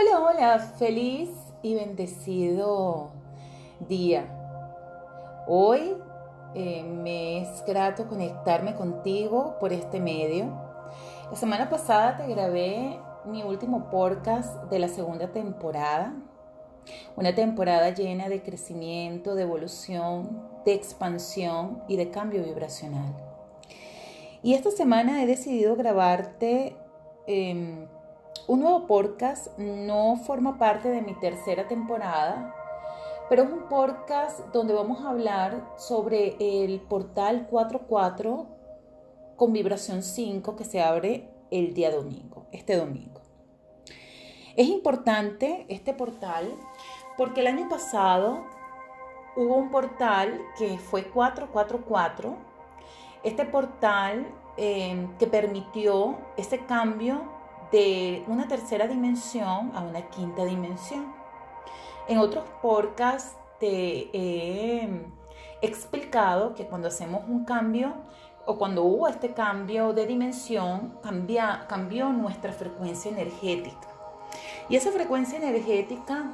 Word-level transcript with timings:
Hola, 0.00 0.20
hola, 0.20 0.58
feliz 0.78 1.28
y 1.62 1.74
bendecido 1.74 3.10
día. 3.80 4.24
Hoy 5.46 5.94
eh, 6.54 6.82
me 6.84 7.42
es 7.42 7.62
grato 7.66 8.08
conectarme 8.08 8.74
contigo 8.74 9.56
por 9.60 9.74
este 9.74 10.00
medio. 10.00 10.46
La 11.28 11.36
semana 11.36 11.68
pasada 11.68 12.16
te 12.16 12.26
grabé 12.28 12.98
mi 13.26 13.42
último 13.42 13.90
podcast 13.90 14.70
de 14.70 14.78
la 14.78 14.88
segunda 14.88 15.32
temporada. 15.32 16.14
Una 17.16 17.34
temporada 17.34 17.90
llena 17.90 18.30
de 18.30 18.42
crecimiento, 18.42 19.34
de 19.34 19.42
evolución, 19.42 20.48
de 20.64 20.72
expansión 20.72 21.82
y 21.88 21.96
de 21.96 22.10
cambio 22.10 22.42
vibracional. 22.42 23.14
Y 24.42 24.54
esta 24.54 24.70
semana 24.70 25.22
he 25.22 25.26
decidido 25.26 25.76
grabarte 25.76 26.74
em, 27.26 27.86
un 28.50 28.62
nuevo 28.62 28.88
podcast. 28.88 29.56
No 29.58 30.16
forma 30.16 30.58
parte 30.58 30.88
de 30.88 31.02
mi 31.02 31.14
tercera 31.14 31.68
temporada, 31.68 32.52
pero 33.28 33.44
es 33.44 33.52
un 33.52 33.68
podcast 33.68 34.40
donde 34.52 34.74
vamos 34.74 35.04
a 35.04 35.10
hablar 35.10 35.72
sobre 35.76 36.36
el 36.40 36.80
portal 36.80 37.46
44 37.48 38.48
con 39.36 39.52
vibración 39.52 40.02
5 40.02 40.56
que 40.56 40.64
se 40.64 40.82
abre 40.82 41.30
el 41.52 41.74
día 41.74 41.92
domingo, 41.92 42.48
este 42.50 42.74
domingo. 42.74 43.20
Es 44.56 44.66
importante 44.66 45.64
este 45.68 45.94
portal 45.94 46.52
porque 47.16 47.42
el 47.42 47.46
año 47.46 47.68
pasado 47.68 48.46
hubo 49.36 49.54
un 49.54 49.70
portal 49.70 50.40
que 50.58 50.76
fue 50.76 51.04
444. 51.04 52.36
Este 53.22 53.44
portal 53.44 54.26
eh, 54.56 55.06
que 55.20 55.28
permitió 55.28 56.18
ese 56.36 56.58
cambio 56.66 57.38
de 57.72 58.24
una 58.26 58.48
tercera 58.48 58.86
dimensión 58.86 59.72
a 59.74 59.80
una 59.80 60.02
quinta 60.08 60.44
dimensión. 60.44 61.12
En 62.08 62.18
otros 62.18 62.44
podcasts 62.60 63.36
te 63.58 64.10
he 64.12 64.88
explicado 65.62 66.54
que 66.54 66.66
cuando 66.66 66.88
hacemos 66.88 67.22
un 67.28 67.44
cambio 67.44 67.94
o 68.46 68.58
cuando 68.58 68.82
hubo 68.82 69.06
este 69.06 69.32
cambio 69.32 69.92
de 69.92 70.06
dimensión, 70.06 70.98
cambia, 71.02 71.66
cambió 71.68 72.08
nuestra 72.12 72.52
frecuencia 72.52 73.10
energética. 73.10 73.88
Y 74.68 74.76
esa 74.76 74.90
frecuencia 74.90 75.38
energética 75.38 76.32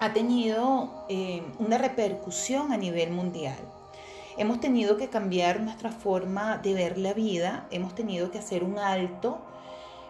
ha 0.00 0.12
tenido 0.12 1.04
eh, 1.08 1.42
una 1.58 1.78
repercusión 1.78 2.72
a 2.72 2.76
nivel 2.76 3.12
mundial. 3.12 3.56
Hemos 4.36 4.60
tenido 4.60 4.98
que 4.98 5.08
cambiar 5.08 5.60
nuestra 5.60 5.90
forma 5.90 6.58
de 6.58 6.74
ver 6.74 6.98
la 6.98 7.14
vida, 7.14 7.66
hemos 7.70 7.94
tenido 7.94 8.30
que 8.30 8.38
hacer 8.38 8.62
un 8.64 8.78
alto 8.78 9.38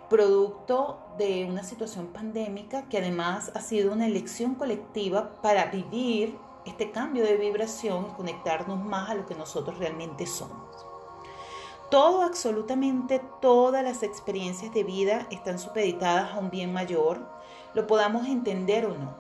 producto 0.09 1.01
de 1.19 1.47
una 1.47 1.65
situación 1.65 2.09
pandémica 2.09 2.89
que 2.89 2.99
además 2.99 3.51
ha 3.55 3.61
sido 3.61 3.93
una 3.93 4.07
elección 4.07 4.55
colectiva 4.55 5.41
para 5.43 5.67
vivir 5.67 6.39
este 6.65 6.91
cambio 6.91 7.25
de 7.25 7.37
vibración 7.37 8.09
y 8.11 8.15
conectarnos 8.15 8.79
más 8.79 9.11
a 9.11 9.15
lo 9.15 9.27
que 9.27 9.34
nosotros 9.34 9.79
realmente 9.79 10.27
somos. 10.27 10.87
Todo, 11.91 12.23
absolutamente 12.23 13.21
todas 13.41 13.84
las 13.84 14.03
experiencias 14.03 14.75
de 14.75 14.83
vida 14.83 15.27
están 15.31 15.59
supeditadas 15.59 16.34
a 16.34 16.39
un 16.39 16.51
bien 16.51 16.73
mayor, 16.73 17.21
lo 17.75 17.87
podamos 17.87 18.27
entender 18.27 18.87
o 18.87 18.97
no. 18.97 19.15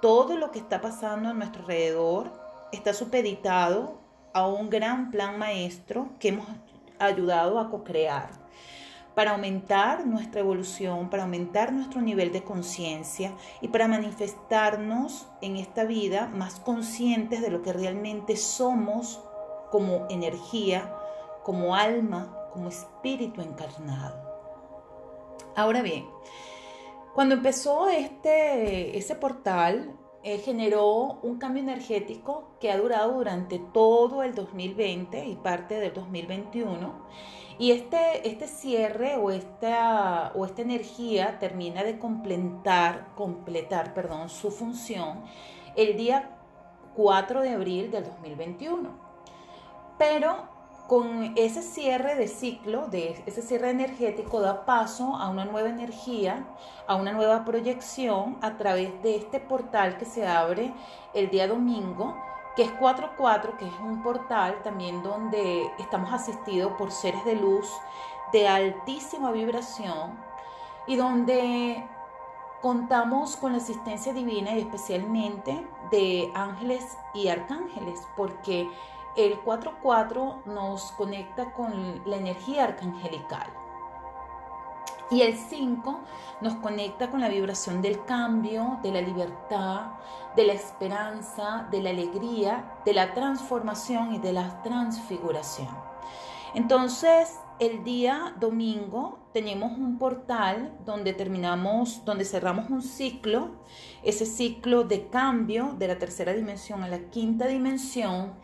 Todo 0.00 0.36
lo 0.36 0.50
que 0.50 0.58
está 0.58 0.80
pasando 0.80 1.28
a 1.28 1.32
nuestro 1.32 1.62
alrededor 1.62 2.30
está 2.70 2.92
supeditado 2.92 3.98
a 4.32 4.46
un 4.46 4.70
gran 4.70 5.10
plan 5.10 5.38
maestro 5.38 6.10
que 6.18 6.28
hemos 6.28 6.46
ayudado 6.98 7.58
a 7.58 7.70
co-crear 7.70 8.44
para 9.14 9.32
aumentar 9.32 10.06
nuestra 10.06 10.40
evolución, 10.40 11.08
para 11.10 11.22
aumentar 11.22 11.72
nuestro 11.72 12.00
nivel 12.00 12.32
de 12.32 12.42
conciencia 12.42 13.32
y 13.60 13.68
para 13.68 13.88
manifestarnos 13.88 15.28
en 15.40 15.56
esta 15.56 15.84
vida 15.84 16.26
más 16.26 16.60
conscientes 16.60 17.40
de 17.40 17.50
lo 17.50 17.62
que 17.62 17.72
realmente 17.72 18.36
somos 18.36 19.22
como 19.70 20.06
energía, 20.10 20.94
como 21.42 21.76
alma, 21.76 22.36
como 22.52 22.68
espíritu 22.68 23.40
encarnado. 23.40 24.22
Ahora 25.56 25.82
bien, 25.82 26.06
cuando 27.14 27.36
empezó 27.36 27.88
este, 27.88 28.98
ese 28.98 29.14
portal, 29.14 29.96
eh, 30.24 30.38
generó 30.38 31.20
un 31.22 31.38
cambio 31.38 31.62
energético 31.62 32.56
que 32.58 32.72
ha 32.72 32.78
durado 32.78 33.12
durante 33.12 33.58
todo 33.58 34.22
el 34.22 34.34
2020 34.34 35.26
y 35.26 35.36
parte 35.36 35.78
del 35.78 35.92
2021. 35.92 36.92
Y 37.58 37.70
este, 37.70 38.28
este 38.28 38.48
cierre 38.48 39.16
o 39.16 39.30
esta, 39.30 40.32
o 40.34 40.44
esta 40.44 40.62
energía 40.62 41.38
termina 41.38 41.84
de 41.84 41.98
completar, 41.98 43.08
completar 43.14 43.94
perdón, 43.94 44.28
su 44.28 44.50
función 44.50 45.22
el 45.76 45.96
día 45.96 46.30
4 46.96 47.42
de 47.42 47.50
abril 47.50 47.90
del 47.90 48.04
2021. 48.04 48.90
Pero 49.98 50.54
con 50.88 51.32
ese 51.36 51.62
cierre 51.62 52.14
de 52.14 52.28
ciclo, 52.28 52.88
de 52.88 53.22
ese 53.24 53.40
cierre 53.40 53.70
energético, 53.70 54.40
da 54.40 54.66
paso 54.66 55.16
a 55.16 55.28
una 55.28 55.44
nueva 55.44 55.68
energía, 55.68 56.44
a 56.86 56.96
una 56.96 57.12
nueva 57.12 57.44
proyección 57.44 58.36
a 58.42 58.58
través 58.58 59.02
de 59.02 59.16
este 59.16 59.40
portal 59.40 59.96
que 59.96 60.04
se 60.04 60.26
abre 60.26 60.74
el 61.14 61.30
día 61.30 61.48
domingo, 61.48 62.14
que 62.56 62.62
es 62.62 62.72
44, 62.72 63.56
que 63.56 63.66
es 63.66 63.80
un 63.80 64.02
portal 64.02 64.62
también 64.62 65.02
donde 65.02 65.70
estamos 65.78 66.12
asistidos 66.12 66.72
por 66.74 66.90
seres 66.92 67.24
de 67.24 67.36
luz 67.36 67.70
de 68.32 68.48
altísima 68.48 69.32
vibración 69.32 70.18
y 70.86 70.96
donde 70.96 71.86
contamos 72.60 73.36
con 73.36 73.52
la 73.52 73.58
asistencia 73.58 74.12
divina 74.12 74.52
y 74.54 74.60
especialmente 74.60 75.66
de 75.90 76.32
ángeles 76.34 76.96
y 77.12 77.28
arcángeles, 77.28 78.08
porque 78.16 78.70
el 79.16 79.40
4-4 79.44 80.44
nos 80.46 80.92
conecta 80.92 81.52
con 81.52 82.02
la 82.06 82.16
energía 82.16 82.64
arcangelical. 82.64 83.63
Y 85.10 85.22
el 85.22 85.36
5 85.36 86.00
nos 86.40 86.54
conecta 86.56 87.10
con 87.10 87.20
la 87.20 87.28
vibración 87.28 87.82
del 87.82 88.04
cambio, 88.04 88.78
de 88.82 88.92
la 88.92 89.00
libertad, 89.00 89.92
de 90.36 90.44
la 90.46 90.52
esperanza, 90.54 91.68
de 91.70 91.82
la 91.82 91.90
alegría, 91.90 92.72
de 92.84 92.94
la 92.94 93.14
transformación 93.14 94.14
y 94.14 94.18
de 94.18 94.32
la 94.32 94.62
transfiguración. 94.62 95.68
Entonces, 96.54 97.38
el 97.58 97.84
día 97.84 98.34
domingo 98.40 99.18
tenemos 99.32 99.78
un 99.78 99.98
portal 99.98 100.76
donde 100.84 101.12
terminamos, 101.12 102.04
donde 102.04 102.24
cerramos 102.24 102.70
un 102.70 102.82
ciclo, 102.82 103.52
ese 104.02 104.26
ciclo 104.26 104.84
de 104.84 105.08
cambio 105.08 105.74
de 105.78 105.88
la 105.88 105.98
tercera 105.98 106.32
dimensión 106.32 106.82
a 106.82 106.88
la 106.88 107.10
quinta 107.10 107.46
dimensión 107.46 108.34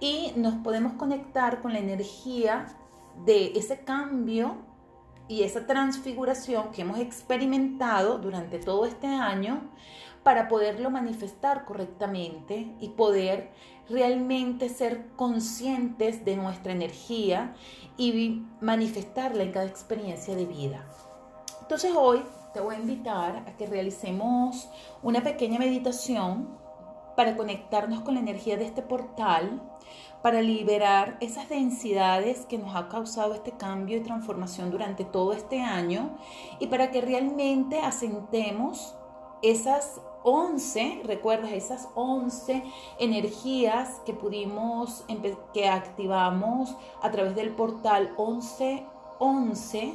y 0.00 0.32
nos 0.36 0.54
podemos 0.56 0.94
conectar 0.94 1.62
con 1.62 1.72
la 1.72 1.78
energía 1.78 2.66
de 3.24 3.52
ese 3.56 3.80
cambio 3.84 4.56
y 5.28 5.42
esa 5.42 5.66
transfiguración 5.66 6.70
que 6.70 6.82
hemos 6.82 6.98
experimentado 6.98 8.18
durante 8.18 8.58
todo 8.58 8.84
este 8.84 9.06
año 9.06 9.70
para 10.22 10.48
poderlo 10.48 10.90
manifestar 10.90 11.64
correctamente 11.64 12.74
y 12.80 12.90
poder 12.90 13.52
realmente 13.88 14.68
ser 14.68 15.08
conscientes 15.16 16.24
de 16.24 16.36
nuestra 16.36 16.72
energía 16.72 17.54
y 17.96 18.42
manifestarla 18.60 19.42
en 19.42 19.52
cada 19.52 19.66
experiencia 19.66 20.34
de 20.34 20.46
vida. 20.46 20.84
Entonces 21.60 21.92
hoy 21.96 22.22
te 22.52 22.60
voy 22.60 22.76
a 22.76 22.78
invitar 22.78 23.36
a 23.46 23.56
que 23.56 23.66
realicemos 23.66 24.68
una 25.02 25.22
pequeña 25.22 25.58
meditación 25.58 26.58
para 27.16 27.36
conectarnos 27.36 28.00
con 28.00 28.14
la 28.14 28.20
energía 28.20 28.56
de 28.56 28.64
este 28.64 28.82
portal, 28.82 29.62
para 30.24 30.40
liberar 30.40 31.18
esas 31.20 31.50
densidades 31.50 32.46
que 32.46 32.56
nos 32.56 32.74
ha 32.74 32.88
causado 32.88 33.34
este 33.34 33.52
cambio 33.52 33.98
y 33.98 34.00
transformación 34.00 34.70
durante 34.70 35.04
todo 35.04 35.34
este 35.34 35.60
año 35.60 36.16
y 36.58 36.68
para 36.68 36.90
que 36.90 37.02
realmente 37.02 37.78
asentemos 37.80 38.94
esas 39.42 40.00
11, 40.22 41.02
recuerdas, 41.04 41.52
esas 41.52 41.90
11 41.94 42.64
energías 42.98 44.00
que 44.06 44.14
pudimos, 44.14 45.04
que 45.52 45.68
activamos 45.68 46.74
a 47.02 47.10
través 47.10 47.34
del 47.34 47.54
portal 47.54 48.14
1111, 48.16 49.94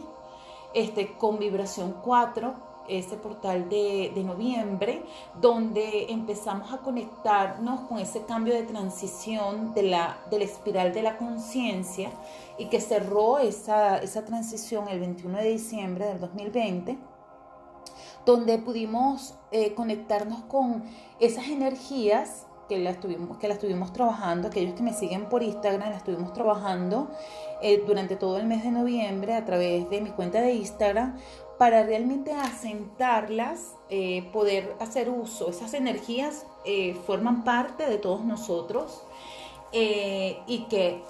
este, 0.76 1.18
con 1.18 1.40
vibración 1.40 1.96
4, 2.04 2.69
ese 2.90 3.16
portal 3.16 3.70
de, 3.70 4.12
noviembre, 4.26 5.04
donde 5.40 6.12
empezamos 6.12 6.74
a 6.74 6.80
conectarnos 6.80 7.82
con 7.82 8.00
ese 8.00 8.24
cambio 8.24 8.54
de 8.54 8.64
transición 8.64 9.74
de 9.74 9.84
la, 9.84 10.18
de 10.30 10.40
la 10.40 10.46
espiral 10.46 10.94
de 10.94 11.04
la 11.04 11.18
conciencia 11.18 12.12
y 12.58 12.66
que 12.66 12.82
cerró 12.82 13.40
esa, 13.40 14.00
esa 14.00 14.26
transición 14.26 14.88
el 14.90 15.00
21 15.00 15.38
de 15.38 15.50
diciembre 15.50 16.06
del 16.06 16.20
2020 16.20 16.98
donde 18.26 18.58
pudimos 18.60 19.36
eh, 19.52 19.74
conectarnos 19.74 20.44
con 20.44 20.84
esas 21.20 21.48
energías 21.48 22.46
que 22.68 22.78
las, 22.78 22.96
estuvimos, 22.96 23.38
que 23.40 23.48
las 23.48 23.58
estuvimos 23.58 23.92
trabajando, 23.92 24.48
aquellos 24.48 24.76
que 24.76 24.84
me 24.84 24.94
siguen 24.94 25.26
por 25.26 25.42
Instagram, 25.42 25.90
las 25.90 25.98
estuvimos 25.98 26.32
trabajando 26.34 27.10
eh, 27.62 27.84
durante 27.86 28.16
todo 28.16 28.38
el 28.38 28.46
mes 28.46 28.64
de 28.64 28.70
noviembre 28.70 29.34
a 29.34 29.44
través 29.44 29.90
de 29.90 30.02
mi 30.02 30.12
cuenta 30.12 30.42
de 30.42 30.54
Instagram 30.54 31.18
para 31.60 31.84
realmente 31.84 32.32
asentarlas, 32.32 33.76
eh, 33.90 34.30
poder 34.32 34.78
hacer 34.80 35.10
uso. 35.10 35.50
Esas 35.50 35.74
energías 35.74 36.46
eh, 36.64 36.98
forman 37.06 37.44
parte 37.44 37.86
de 37.86 37.98
todos 37.98 38.24
nosotros 38.24 39.04
eh, 39.74 40.40
y 40.48 40.60
que 40.70 41.04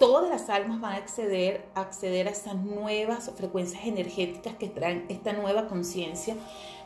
todas 0.00 0.28
las 0.28 0.50
almas 0.50 0.80
van 0.80 0.94
a 0.94 0.96
acceder, 0.96 1.68
acceder 1.76 2.26
a 2.26 2.32
esas 2.32 2.56
nuevas 2.56 3.30
frecuencias 3.36 3.86
energéticas 3.86 4.56
que 4.56 4.66
traen 4.66 5.06
esta 5.08 5.32
nueva 5.34 5.68
conciencia 5.68 6.34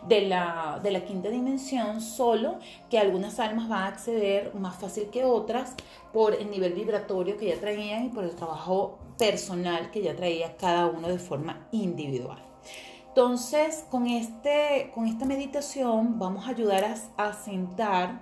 de 0.06 0.20
la, 0.20 0.78
de 0.82 0.90
la 0.90 1.06
quinta 1.06 1.30
dimensión, 1.30 2.02
solo 2.02 2.58
que 2.90 2.98
algunas 2.98 3.40
almas 3.40 3.66
van 3.66 3.84
a 3.84 3.86
acceder 3.86 4.54
más 4.56 4.76
fácil 4.76 5.08
que 5.08 5.24
otras 5.24 5.72
por 6.12 6.34
el 6.34 6.50
nivel 6.50 6.74
vibratorio 6.74 7.38
que 7.38 7.46
ya 7.46 7.58
traían 7.58 8.04
y 8.04 8.08
por 8.10 8.24
el 8.24 8.36
trabajo 8.36 8.98
personal 9.16 9.90
que 9.90 10.02
ya 10.02 10.14
traía 10.14 10.58
cada 10.58 10.84
uno 10.86 11.08
de 11.08 11.18
forma 11.18 11.66
individual. 11.72 12.45
Entonces, 13.16 13.86
con, 13.90 14.06
este, 14.08 14.92
con 14.94 15.06
esta 15.06 15.24
meditación 15.24 16.18
vamos 16.18 16.46
a 16.46 16.50
ayudar 16.50 16.84
a, 16.84 17.24
a 17.28 17.32
sentar 17.32 18.20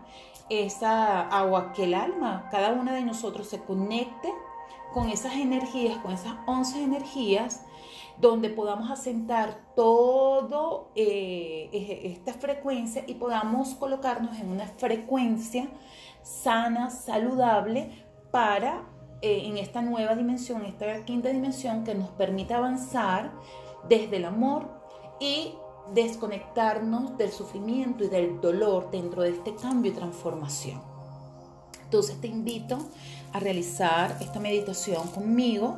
esa 0.48 1.22
agua 1.22 1.72
que 1.72 1.82
el 1.82 1.94
alma, 1.94 2.46
cada 2.52 2.70
una 2.74 2.94
de 2.94 3.02
nosotros 3.02 3.48
se 3.48 3.58
conecte 3.58 4.32
con 4.92 5.08
esas 5.08 5.34
energías, 5.34 5.98
con 5.98 6.12
esas 6.12 6.34
11 6.46 6.84
energías, 6.84 7.64
donde 8.20 8.50
podamos 8.50 8.88
asentar 8.88 9.58
todo 9.74 10.92
eh, 10.94 11.70
esta 12.04 12.32
frecuencia 12.34 13.02
y 13.04 13.14
podamos 13.14 13.74
colocarnos 13.74 14.38
en 14.38 14.48
una 14.48 14.68
frecuencia 14.68 15.66
sana, 16.22 16.90
saludable 16.90 18.06
para 18.30 18.84
eh, 19.22 19.42
en 19.46 19.58
esta 19.58 19.82
nueva 19.82 20.14
dimensión, 20.14 20.64
esta 20.64 21.04
quinta 21.04 21.30
dimensión 21.30 21.82
que 21.82 21.96
nos 21.96 22.10
permite 22.10 22.54
avanzar 22.54 23.32
desde 23.88 24.18
el 24.18 24.26
amor 24.26 24.73
y 25.20 25.54
desconectarnos 25.92 27.16
del 27.18 27.30
sufrimiento 27.30 28.04
y 28.04 28.08
del 28.08 28.40
dolor 28.40 28.90
dentro 28.90 29.22
de 29.22 29.30
este 29.30 29.54
cambio 29.54 29.92
y 29.92 29.94
transformación. 29.94 30.80
Entonces 31.82 32.20
te 32.20 32.26
invito 32.26 32.78
a 33.32 33.40
realizar 33.40 34.16
esta 34.20 34.40
meditación 34.40 35.06
conmigo, 35.08 35.76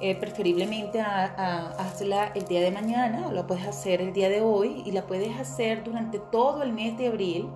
eh, 0.00 0.14
preferiblemente 0.14 1.00
a, 1.00 1.70
hacerla 1.78 2.32
el 2.34 2.46
día 2.46 2.60
de 2.60 2.70
mañana, 2.70 3.28
o 3.28 3.32
la 3.32 3.46
puedes 3.46 3.66
hacer 3.66 4.00
el 4.00 4.12
día 4.12 4.28
de 4.28 4.40
hoy 4.40 4.82
y 4.86 4.92
la 4.92 5.06
puedes 5.06 5.38
hacer 5.38 5.84
durante 5.84 6.18
todo 6.18 6.62
el 6.62 6.72
mes 6.72 6.96
de 6.96 7.08
abril 7.08 7.48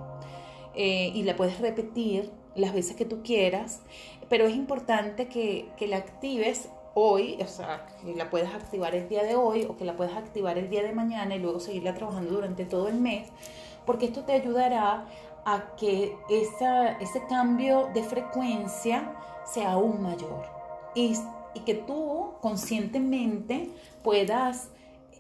eh, 0.75 1.11
y 1.15 1.23
la 1.23 1.37
puedes 1.37 1.61
repetir 1.61 2.31
las 2.55 2.75
veces 2.75 2.97
que 2.97 3.05
tú 3.05 3.23
quieras, 3.23 3.81
pero 4.29 4.47
es 4.47 4.55
importante 4.55 5.29
que, 5.29 5.69
que 5.77 5.87
la 5.87 5.97
actives 5.97 6.69
hoy, 6.95 7.39
o 7.43 7.47
sea, 7.47 7.87
que 8.01 8.15
la 8.15 8.31
puedas 8.31 8.55
activar 8.55 8.95
el 8.95 9.09
día 9.09 9.23
de 9.23 9.35
hoy 9.35 9.67
o 9.69 9.77
que 9.77 9.85
la 9.85 9.97
puedas 9.97 10.17
activar 10.17 10.59
el 10.59 10.69
día 10.69 10.83
de 10.83 10.93
mañana 10.93 11.35
y 11.35 11.39
luego 11.39 11.61
seguirla 11.61 11.95
trabajando 11.95 12.33
durante 12.33 12.65
todo 12.65 12.89
el 12.89 12.97
mes, 12.97 13.29
porque 13.87 14.07
esto 14.07 14.25
te 14.25 14.33
ayudará 14.33 15.07
a 15.45 15.75
que 15.77 16.17
ese 16.31 17.27
cambio 17.29 17.91
de 17.95 18.03
frecuencia 18.03 19.13
sea 19.45 19.73
aún 19.73 20.03
mayor. 20.03 20.47
Y, 20.95 21.15
que 21.67 21.75
tú 21.75 22.33
conscientemente 22.41 23.71
puedas 24.03 24.71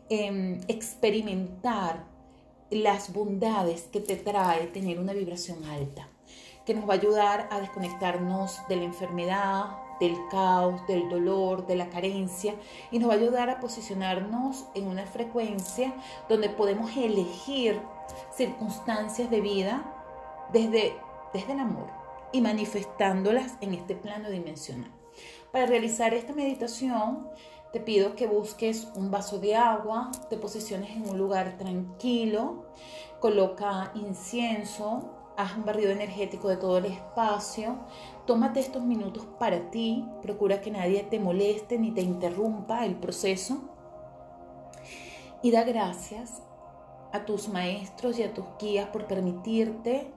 em, 0.09 0.61
experimentar 0.67 2.05
las 2.71 3.13
bondades 3.13 3.83
que 3.83 4.01
te 4.01 4.17
trae 4.17 4.67
tener 4.69 4.99
una 4.99 5.13
vibración 5.13 5.63
alta, 5.67 6.09
que 6.65 6.75
nos 6.75 6.89
va 6.89 6.95
a 6.95 6.97
ayudar 6.97 7.49
a 7.51 7.61
desconectarnos 7.61 8.61
de 8.69 8.77
la 8.77 8.85
enfermedad, 8.85 9.67
del 10.01 10.17
caos, 10.31 10.85
del 10.89 11.09
dolor, 11.09 11.67
de 11.67 11.77
la 11.77 11.89
carencia 11.89 12.55
y 12.91 12.99
nos 12.99 13.09
va 13.09 13.15
a 13.15 13.19
ayudar 13.19 13.51
a 13.51 13.61
posicionarnos 13.61 14.67
en 14.75 14.89
una 14.89 15.07
frecuencia 15.07 15.95
donde 16.29 16.49
podemos 16.49 16.97
elegir 16.97 17.81
circunstancias 18.35 19.31
de 19.31 19.41
vida 19.41 19.85
desde, 20.53 20.97
desde 21.33 21.53
el 21.53 21.61
amor 21.61 21.89
y 22.33 22.41
manifestándolas 22.41 23.55
en 23.61 23.75
este 23.75 23.95
plano 23.95 24.31
dimensional. 24.31 24.91
Para 25.53 25.67
realizar 25.67 26.15
esta 26.15 26.33
meditación, 26.33 27.29
te 27.73 27.81
pido 27.81 28.17
que 28.17 28.27
busques 28.27 28.89
un 28.97 29.11
vaso 29.11 29.39
de 29.39 29.55
agua, 29.55 30.11
te 30.29 30.37
posiciones 30.37 30.91
en 30.91 31.09
un 31.09 31.17
lugar 31.17 31.57
tranquilo, 31.59 32.65
coloca 33.21 33.93
incienso, 33.95 35.22
haz 35.43 35.57
un 35.57 35.65
barrido 35.65 35.91
energético 35.91 36.49
de 36.49 36.57
todo 36.57 36.79
el 36.79 36.85
espacio, 36.85 37.77
tómate 38.27 38.61
estos 38.61 38.83
minutos 38.83 39.27
para 39.41 39.71
ti, 39.71 40.09
procura 40.23 40.61
que 40.61 40.71
nadie 40.71 41.03
te 41.03 41.19
moleste 41.19 41.79
ni 41.79 41.91
te 41.91 42.01
interrumpa 42.01 42.87
el 42.87 42.95
proceso 42.95 43.59
y 45.43 45.51
da 45.51 45.65
gracias 45.65 46.43
a 47.13 47.25
tus 47.25 47.49
maestros 47.49 48.19
y 48.21 48.23
a 48.23 48.33
tus 48.33 48.45
guías 48.61 48.89
por 48.91 49.07
permitirte 49.07 50.13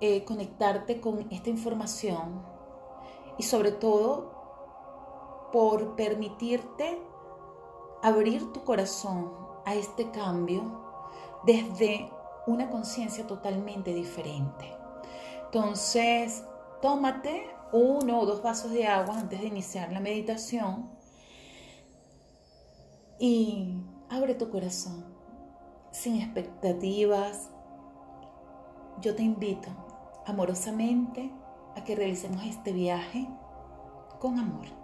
eh, 0.00 0.24
conectarte 0.24 1.00
con 1.00 1.26
esta 1.30 1.48
información 1.48 2.42
y 3.38 3.44
sobre 3.44 3.72
todo 3.72 5.48
por 5.52 5.96
permitirte 5.96 6.98
abrir 8.02 8.52
tu 8.52 8.62
corazón 8.62 9.32
a 9.64 9.74
este 9.74 10.10
cambio 10.10 10.82
desde 11.44 12.10
una 12.46 12.70
conciencia 12.70 13.26
totalmente 13.26 13.94
diferente. 13.94 14.72
Entonces, 15.46 16.44
tómate 16.82 17.46
uno 17.72 18.20
o 18.20 18.26
dos 18.26 18.42
vasos 18.42 18.70
de 18.70 18.86
agua 18.86 19.18
antes 19.18 19.40
de 19.40 19.46
iniciar 19.46 19.92
la 19.92 20.00
meditación 20.00 20.90
y 23.18 23.80
abre 24.08 24.34
tu 24.34 24.50
corazón 24.50 25.04
sin 25.90 26.20
expectativas. 26.20 27.50
Yo 29.00 29.14
te 29.14 29.22
invito 29.22 29.68
amorosamente 30.26 31.30
a 31.76 31.84
que 31.84 31.96
realicemos 31.96 32.44
este 32.44 32.72
viaje 32.72 33.28
con 34.20 34.38
amor. 34.38 34.83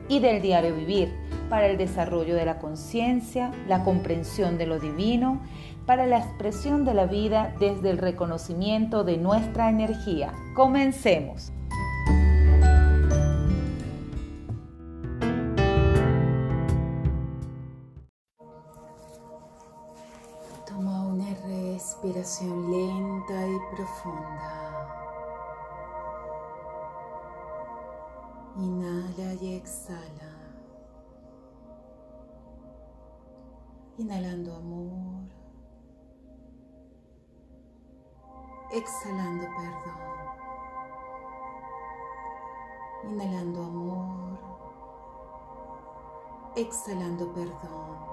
y 0.11 0.19
del 0.19 0.41
diario 0.41 0.75
vivir 0.75 1.09
para 1.49 1.67
el 1.67 1.77
desarrollo 1.77 2.35
de 2.35 2.43
la 2.43 2.59
conciencia, 2.59 3.53
la 3.69 3.85
comprensión 3.85 4.57
de 4.57 4.67
lo 4.67 4.77
divino, 4.77 5.41
para 5.85 6.05
la 6.05 6.17
expresión 6.17 6.83
de 6.83 6.93
la 6.93 7.05
vida 7.05 7.55
desde 7.61 7.91
el 7.91 7.97
reconocimiento 7.97 9.05
de 9.05 9.15
nuestra 9.15 9.69
energía. 9.69 10.33
Comencemos. 10.53 11.53
respiración 22.03 22.71
lenta 22.71 23.47
y 23.47 23.75
profunda. 23.75 25.10
Inhala 28.57 29.33
y 29.41 29.55
exhala. 29.55 30.31
Inhalando 33.97 34.55
amor. 34.55 35.29
Exhalando 38.71 39.47
perdón. 39.57 40.01
Inhalando 43.11 43.63
amor. 43.63 44.39
Exhalando 46.55 47.33
perdón 47.33 48.11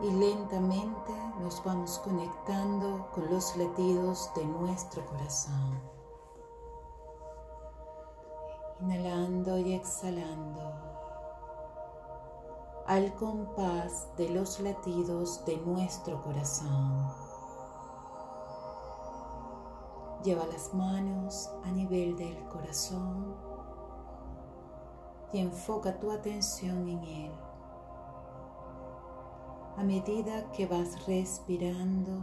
y 0.00 0.10
lentamente 0.10 1.12
nos 1.40 1.62
vamos 1.64 1.98
conectando 2.00 3.08
con 3.14 3.30
los 3.30 3.56
latidos 3.56 4.30
de 4.34 4.44
nuestro 4.44 5.04
corazón. 5.06 5.95
Inhalando 8.80 9.58
y 9.58 9.72
exhalando 9.72 10.96
al 12.86 13.12
compás 13.14 14.06
de 14.16 14.28
los 14.28 14.60
latidos 14.60 15.44
de 15.44 15.56
nuestro 15.58 16.22
corazón. 16.22 17.08
Lleva 20.22 20.46
las 20.46 20.72
manos 20.72 21.50
a 21.64 21.72
nivel 21.72 22.16
del 22.16 22.38
corazón 22.44 23.34
y 25.32 25.38
enfoca 25.38 25.98
tu 25.98 26.12
atención 26.12 26.88
en 26.88 27.02
él. 27.02 27.32
A 29.76 29.82
medida 29.82 30.50
que 30.52 30.66
vas 30.66 31.06
respirando, 31.06 32.20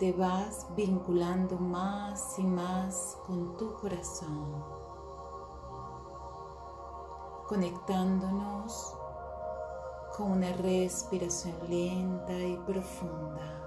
te 0.00 0.12
vas 0.14 0.66
vinculando 0.74 1.58
más 1.58 2.38
y 2.38 2.42
más 2.42 3.18
con 3.26 3.54
tu 3.58 3.74
corazón, 3.74 4.64
conectándonos 7.46 8.96
con 10.16 10.32
una 10.32 10.54
respiración 10.54 11.54
lenta 11.68 12.32
y 12.32 12.56
profunda. 12.66 13.58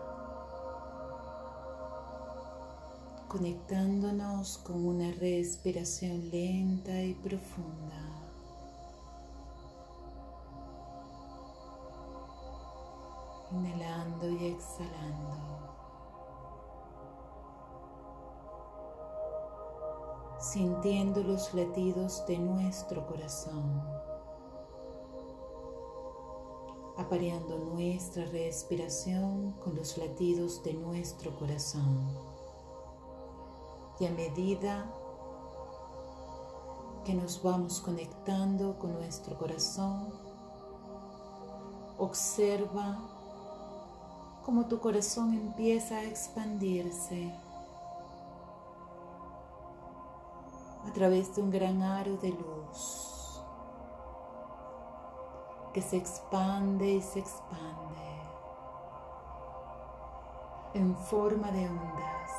Conectándonos 3.27 4.57
con 4.57 4.87
una 4.87 5.11
respiración 5.11 6.31
lenta 6.31 6.99
y 6.99 7.13
profunda. 7.13 8.01
Inhalando 13.51 14.31
y 14.31 14.45
exhalando. 14.47 15.52
Sintiendo 20.51 21.23
los 21.23 21.53
latidos 21.53 22.23
de 22.27 22.37
nuestro 22.37 23.07
corazón 23.07 23.81
apareando 26.97 27.57
nuestra 27.57 28.25
respiración 28.25 29.53
con 29.63 29.75
los 29.75 29.97
latidos 29.97 30.63
de 30.63 30.73
nuestro 30.73 31.37
corazón. 31.37 32.07
Y 33.99 34.05
a 34.05 34.11
medida 34.11 34.91
que 37.05 37.13
nos 37.13 37.41
vamos 37.41 37.81
conectando 37.81 38.77
con 38.79 38.93
nuestro 38.93 39.37
corazón, 39.37 40.13
observa 41.97 42.99
cómo 44.45 44.67
tu 44.67 44.79
corazón 44.79 45.33
empieza 45.33 45.97
a 45.97 46.03
expandirse 46.03 47.33
a 50.93 50.95
través 50.95 51.35
de 51.35 51.41
un 51.41 51.49
gran 51.49 51.81
aro 51.81 52.17
de 52.17 52.29
luz 52.29 53.41
que 55.73 55.81
se 55.81 55.97
expande 55.97 56.87
y 56.87 57.01
se 57.01 57.17
expande 57.17 58.21
en 60.75 60.95
forma 60.95 61.49
de 61.49 61.67
ondas. 61.67 62.31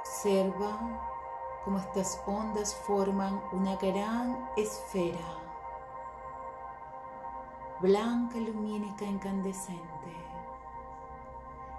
Observa 0.00 1.00
cómo 1.64 1.78
estas 1.78 2.22
ondas 2.26 2.74
forman 2.86 3.40
una 3.52 3.76
gran 3.76 4.46
esfera 4.58 5.40
blanca, 7.80 8.38
lumínica, 8.38 9.06
incandescente. 9.06 10.33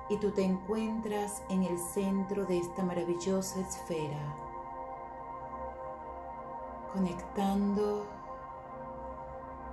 Y 0.10 0.18
tú 0.18 0.32
te 0.32 0.44
encuentras 0.44 1.44
en 1.50 1.64
el 1.64 1.78
centro 1.80 2.46
de 2.46 2.60
esta 2.60 2.84
maravillosa 2.84 3.60
esfera 3.60 4.46
conectando 6.96 8.06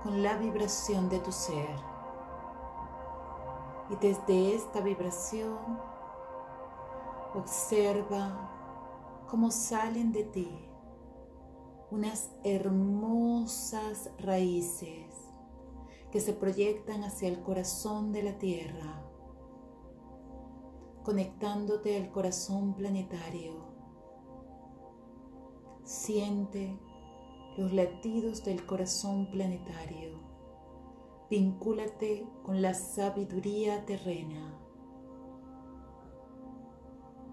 con 0.03 0.21
la 0.21 0.35
vibración 0.35 1.07
de 1.07 1.19
tu 1.19 1.31
ser. 1.31 1.73
Y 3.89 3.95
desde 3.95 4.55
esta 4.55 4.81
vibración 4.81 5.57
observa 7.33 8.49
cómo 9.29 9.51
salen 9.51 10.11
de 10.11 10.25
ti 10.25 10.69
unas 11.91 12.29
hermosas 12.43 14.09
raíces 14.17 15.15
que 16.11 16.19
se 16.19 16.33
proyectan 16.33 17.05
hacia 17.05 17.29
el 17.29 17.41
corazón 17.41 18.11
de 18.11 18.23
la 18.23 18.37
tierra, 18.37 19.01
conectándote 21.03 21.97
al 21.97 22.11
corazón 22.11 22.73
planetario. 22.73 23.73
Siente 25.83 26.79
los 27.57 27.73
latidos 27.73 28.43
del 28.43 28.65
corazón 28.65 29.29
planetario. 29.29 30.19
Vincúlate 31.29 32.27
con 32.43 32.61
la 32.61 32.73
sabiduría 32.73 33.85
terrena. 33.85 34.59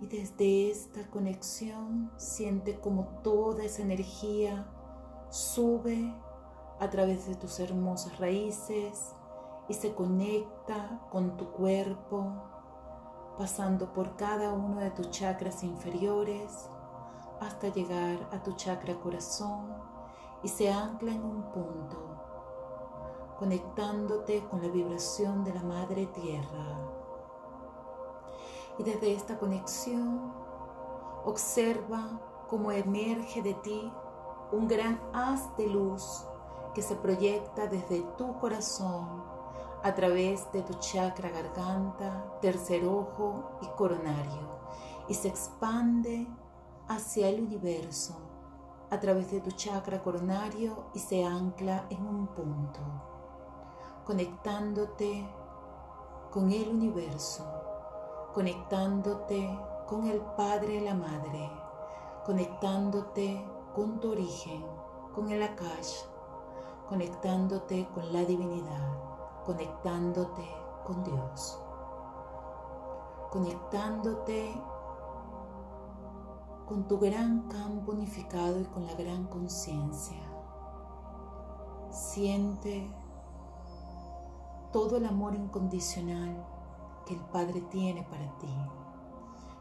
Y 0.00 0.06
desde 0.06 0.70
esta 0.70 1.08
conexión 1.10 2.10
siente 2.16 2.80
como 2.80 3.20
toda 3.22 3.64
esa 3.64 3.82
energía 3.82 4.66
sube 5.30 6.12
a 6.80 6.88
través 6.90 7.28
de 7.28 7.36
tus 7.36 7.60
hermosas 7.60 8.18
raíces 8.18 9.14
y 9.68 9.74
se 9.74 9.94
conecta 9.94 11.06
con 11.10 11.36
tu 11.36 11.52
cuerpo, 11.52 12.59
pasando 13.40 13.90
por 13.94 14.16
cada 14.16 14.52
uno 14.52 14.80
de 14.80 14.90
tus 14.90 15.08
chakras 15.08 15.64
inferiores 15.64 16.68
hasta 17.40 17.68
llegar 17.68 18.18
a 18.32 18.42
tu 18.42 18.52
chakra 18.52 19.00
corazón 19.00 19.64
y 20.42 20.48
se 20.48 20.70
ancla 20.70 21.12
en 21.12 21.24
un 21.24 21.44
punto, 21.44 21.96
conectándote 23.38 24.46
con 24.50 24.60
la 24.60 24.68
vibración 24.68 25.42
de 25.42 25.54
la 25.54 25.62
Madre 25.62 26.04
Tierra. 26.08 26.76
Y 28.78 28.82
desde 28.82 29.14
esta 29.14 29.38
conexión, 29.38 30.34
observa 31.24 32.20
cómo 32.46 32.70
emerge 32.72 33.40
de 33.40 33.54
ti 33.54 33.90
un 34.52 34.68
gran 34.68 35.00
haz 35.14 35.56
de 35.56 35.66
luz 35.66 36.26
que 36.74 36.82
se 36.82 36.94
proyecta 36.94 37.66
desde 37.68 38.02
tu 38.18 38.38
corazón 38.38 39.29
a 39.82 39.94
través 39.94 40.50
de 40.52 40.62
tu 40.62 40.74
chakra 40.74 41.30
garganta, 41.30 42.38
tercer 42.40 42.84
ojo 42.84 43.58
y 43.62 43.66
coronario 43.76 44.60
y 45.08 45.14
se 45.14 45.28
expande 45.28 46.28
hacia 46.88 47.28
el 47.28 47.42
universo 47.42 48.16
a 48.90 48.98
través 49.00 49.30
de 49.30 49.40
tu 49.40 49.50
chakra 49.52 50.02
coronario 50.02 50.86
y 50.94 50.98
se 50.98 51.24
ancla 51.24 51.86
en 51.90 52.06
un 52.06 52.26
punto, 52.28 52.80
conectándote 54.04 55.28
con 56.30 56.50
el 56.52 56.68
universo, 56.68 57.44
conectándote 58.34 59.58
con 59.88 60.06
el 60.06 60.20
Padre 60.36 60.76
y 60.76 60.80
la 60.80 60.94
Madre, 60.94 61.50
conectándote 62.24 63.44
con 63.74 64.00
tu 64.00 64.12
origen, 64.12 64.64
con 65.14 65.30
el 65.30 65.42
Akash, 65.42 66.04
conectándote 66.88 67.88
con 67.94 68.12
la 68.12 68.24
divinidad, 68.24 69.09
conectándote 69.44 70.48
con 70.84 71.02
Dios, 71.04 71.58
conectándote 73.30 74.60
con 76.66 76.86
tu 76.86 76.98
gran 76.98 77.48
campo 77.48 77.92
unificado 77.92 78.60
y 78.60 78.64
con 78.64 78.86
la 78.86 78.94
gran 78.94 79.26
conciencia. 79.26 80.20
Siente 81.90 82.88
todo 84.72 84.98
el 84.98 85.06
amor 85.06 85.34
incondicional 85.34 86.46
que 87.06 87.14
el 87.14 87.20
Padre 87.20 87.60
tiene 87.62 88.04
para 88.04 88.38
ti. 88.38 88.54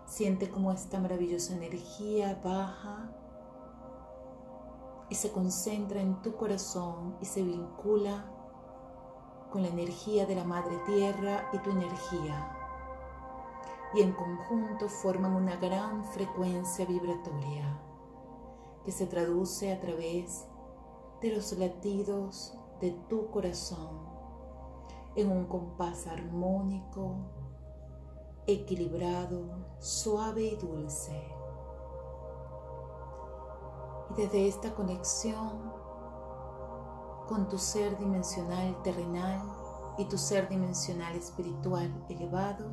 Siente 0.05 0.49
cómo 0.49 0.71
esta 0.71 0.99
maravillosa 0.99 1.55
energía 1.55 2.39
baja 2.43 3.09
y 5.09 5.15
se 5.15 5.31
concentra 5.31 6.01
en 6.01 6.21
tu 6.21 6.35
corazón 6.35 7.15
y 7.19 7.25
se 7.25 7.41
vincula 7.41 8.25
con 9.51 9.63
la 9.63 9.69
energía 9.69 10.25
de 10.25 10.35
la 10.35 10.43
Madre 10.43 10.77
Tierra 10.85 11.49
y 11.53 11.57
tu 11.59 11.71
energía 11.71 12.55
y 13.93 14.01
en 14.01 14.11
conjunto 14.13 14.87
forman 14.87 15.33
una 15.33 15.55
gran 15.55 16.03
frecuencia 16.05 16.85
vibratoria 16.85 17.79
que 18.85 18.91
se 18.91 19.07
traduce 19.07 19.73
a 19.73 19.79
través 19.79 20.45
de 21.21 21.35
los 21.35 21.51
latidos 21.53 22.57
de 22.79 22.91
tu 23.09 23.29
corazón 23.29 24.07
en 25.15 25.31
un 25.31 25.45
compás 25.45 26.07
armónico, 26.07 27.15
equilibrado, 28.45 29.65
suave 29.79 30.43
y 30.43 30.55
dulce. 30.55 31.23
Y 34.11 34.21
desde 34.21 34.47
esta 34.47 34.73
conexión 34.75 35.73
con 37.29 37.47
tu 37.47 37.59
ser 37.59 37.95
dimensional 37.99 38.75
terrenal 38.81 39.39
y 39.99 40.05
tu 40.05 40.17
ser 40.17 40.49
dimensional 40.49 41.15
espiritual 41.15 41.93
elevado, 42.09 42.65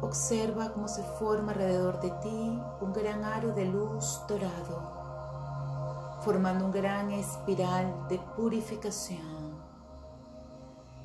Observa 0.00 0.70
cómo 0.74 0.86
se 0.86 1.02
forma 1.02 1.52
alrededor 1.52 1.98
de 2.00 2.10
ti 2.10 2.60
un 2.82 2.92
gran 2.92 3.24
aro 3.24 3.54
de 3.54 3.64
luz 3.64 4.20
dorado, 4.28 6.20
formando 6.20 6.66
un 6.66 6.72
gran 6.72 7.10
espiral 7.10 8.06
de 8.10 8.18
purificación. 8.36 9.54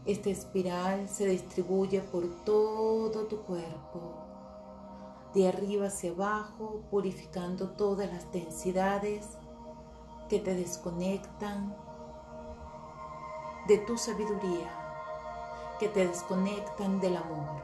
Esta 0.04 0.30
espiral 0.30 1.08
se 1.08 1.28
distribuye 1.28 2.02
por 2.02 2.28
todo 2.44 3.26
tu 3.28 3.42
cuerpo, 3.44 4.18
de 5.34 5.48
arriba 5.48 5.88
hacia 5.88 6.12
abajo, 6.12 6.82
purificando 6.92 7.70
todas 7.70 8.12
las 8.12 8.30
densidades 8.34 9.39
que 10.30 10.40
te 10.40 10.54
desconectan 10.54 11.76
de 13.68 13.80
tu 13.80 13.98
sabiduría, 13.98 14.70
que 15.80 15.90
te 15.90 16.08
desconectan 16.08 17.00
del 17.00 17.18
amor, 17.18 17.64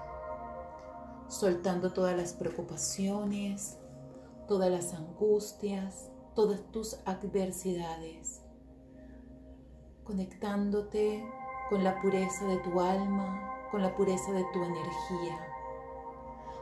soltando 1.27 1.93
todas 1.93 2.17
las 2.17 2.33
preocupaciones, 2.33 3.77
todas 4.47 4.71
las 4.71 4.93
angustias, 4.93 6.09
todas 6.33 6.61
tus 6.71 6.99
adversidades, 7.05 8.41
conectándote 10.03 11.23
con 11.69 11.83
la 11.83 12.01
pureza 12.01 12.45
de 12.45 12.57
tu 12.57 12.79
alma, 12.79 13.67
con 13.71 13.81
la 13.81 13.95
pureza 13.95 14.31
de 14.31 14.43
tu 14.53 14.63
energía. 14.63 15.39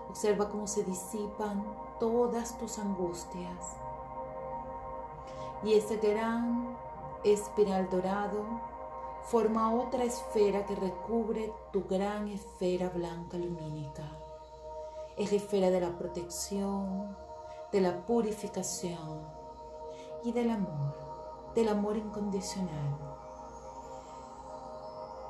Observa 0.09 0.49
cómo 0.49 0.67
se 0.67 0.83
disipan 0.83 1.65
todas 1.99 2.57
tus 2.57 2.77
angustias. 2.77 3.82
Y 5.63 5.73
ese 5.73 5.97
gran 5.97 6.77
espiral 7.23 7.89
dorado 7.89 8.43
forma 9.23 9.73
otra 9.73 10.03
esfera 10.03 10.65
que 10.65 10.75
recubre 10.75 11.53
tu 11.71 11.85
gran 11.85 12.27
esfera 12.27 12.89
blanca 12.89 13.37
lumínica. 13.37 14.03
Es 15.17 15.31
la 15.31 15.37
esfera 15.37 15.69
de 15.69 15.79
la 15.79 15.97
protección, 15.97 17.15
de 17.71 17.81
la 17.81 18.05
purificación 18.05 19.21
y 20.23 20.31
del 20.31 20.49
amor, 20.49 20.93
del 21.55 21.69
amor 21.69 21.97
incondicional 21.97 23.13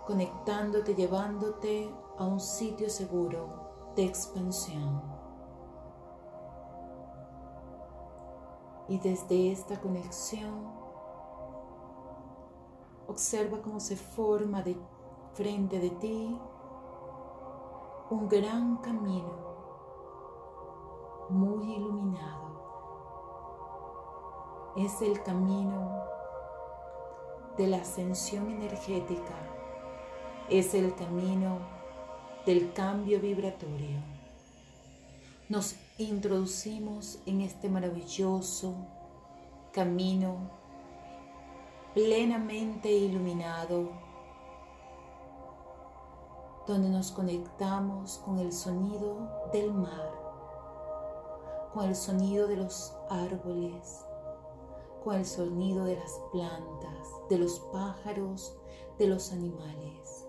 conectándote, 0.05 0.95
llevándote 0.95 1.89
a 2.17 2.25
un 2.25 2.39
sitio 2.39 2.89
seguro 2.89 3.93
de 3.95 4.03
expansión. 4.03 5.01
Y 8.87 8.99
desde 8.99 9.51
esta 9.51 9.79
conexión, 9.79 10.71
observa 13.07 13.61
cómo 13.61 13.79
se 13.79 13.95
forma 13.95 14.61
de 14.61 14.77
frente 15.33 15.79
de 15.79 15.89
ti 15.89 16.39
un 18.09 18.27
gran 18.27 18.77
camino 18.77 19.33
muy 21.29 21.75
iluminado. 21.75 22.43
Es 24.75 25.01
el 25.01 25.23
camino 25.23 26.03
de 27.57 27.67
la 27.67 27.77
ascensión 27.77 28.49
energética 28.49 29.53
es 30.49 30.73
el 30.73 30.93
camino 30.95 31.59
del 32.45 32.73
cambio 32.73 33.19
vibratorio. 33.19 33.97
Nos 35.49 35.75
introducimos 35.97 37.19
en 37.27 37.41
este 37.41 37.69
maravilloso 37.69 38.73
camino 39.71 40.49
plenamente 41.93 42.91
iluminado, 42.91 43.91
donde 46.65 46.89
nos 46.89 47.11
conectamos 47.11 48.17
con 48.25 48.39
el 48.39 48.51
sonido 48.51 49.49
del 49.51 49.71
mar, 49.71 50.09
con 51.73 51.85
el 51.85 51.95
sonido 51.95 52.47
de 52.47 52.57
los 52.57 52.95
árboles, 53.09 54.03
con 55.03 55.15
el 55.15 55.25
sonido 55.25 55.85
de 55.85 55.95
las 55.97 56.19
plantas, 56.31 57.07
de 57.29 57.37
los 57.37 57.59
pájaros, 57.71 58.57
de 58.97 59.07
los 59.07 59.31
animales 59.31 60.27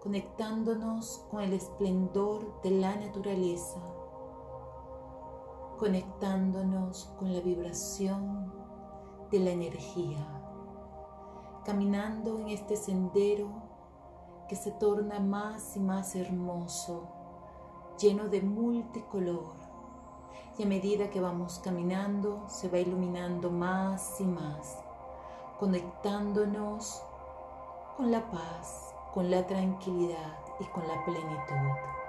conectándonos 0.00 1.26
con 1.30 1.42
el 1.42 1.52
esplendor 1.52 2.62
de 2.62 2.70
la 2.70 2.96
naturaleza, 2.96 3.80
conectándonos 5.80 7.06
con 7.18 7.32
la 7.32 7.40
vibración 7.40 8.52
de 9.30 9.38
la 9.40 9.50
energía, 9.50 10.18
caminando 11.64 12.38
en 12.38 12.50
este 12.50 12.76
sendero 12.76 13.48
que 14.46 14.56
se 14.56 14.72
torna 14.72 15.20
más 15.20 15.78
y 15.78 15.80
más 15.80 16.14
hermoso, 16.16 17.08
lleno 17.98 18.28
de 18.28 18.42
multicolor. 18.42 19.54
Y 20.58 20.64
a 20.64 20.66
medida 20.66 21.08
que 21.08 21.22
vamos 21.22 21.60
caminando, 21.60 22.44
se 22.46 22.68
va 22.68 22.78
iluminando 22.78 23.50
más 23.50 24.20
y 24.20 24.24
más, 24.24 24.76
conectándonos 25.58 27.02
con 27.96 28.10
la 28.10 28.30
paz, 28.30 28.94
con 29.14 29.30
la 29.30 29.46
tranquilidad 29.46 30.40
y 30.60 30.64
con 30.64 30.86
la 30.86 31.02
plenitud. 31.06 31.99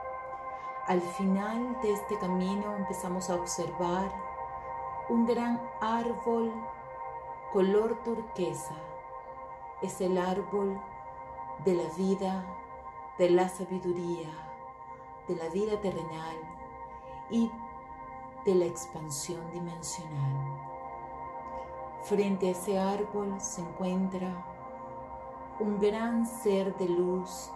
Al 0.88 1.00
final 1.00 1.80
de 1.84 1.94
este 1.94 2.18
camino 2.18 2.76
empezamos 2.76 3.30
a 3.30 3.36
observar 3.36 4.12
un 5.10 5.28
gran 5.28 5.62
árbol 5.80 6.52
color 7.54 8.02
turquesa. 8.04 8.76
Es 9.84 10.02
el 10.02 10.18
árbol 10.18 10.82
de 11.64 11.76
la 11.76 11.90
vida, 11.96 12.44
de 13.20 13.30
la 13.30 13.48
sabiduría, 13.48 14.30
de 15.28 15.36
la 15.36 15.50
vida 15.50 15.80
terrenal 15.80 16.38
y 17.30 17.52
de 18.44 18.56
la 18.56 18.66
expansión 18.66 19.52
dimensional. 19.52 20.72
Frente 22.04 22.48
a 22.48 22.52
ese 22.52 22.80
árbol 22.80 23.40
se 23.40 23.62
encuentra 23.62 24.46
un 25.60 25.80
gran 25.80 26.26
ser 26.26 26.76
de 26.78 26.90
luz 26.90 27.52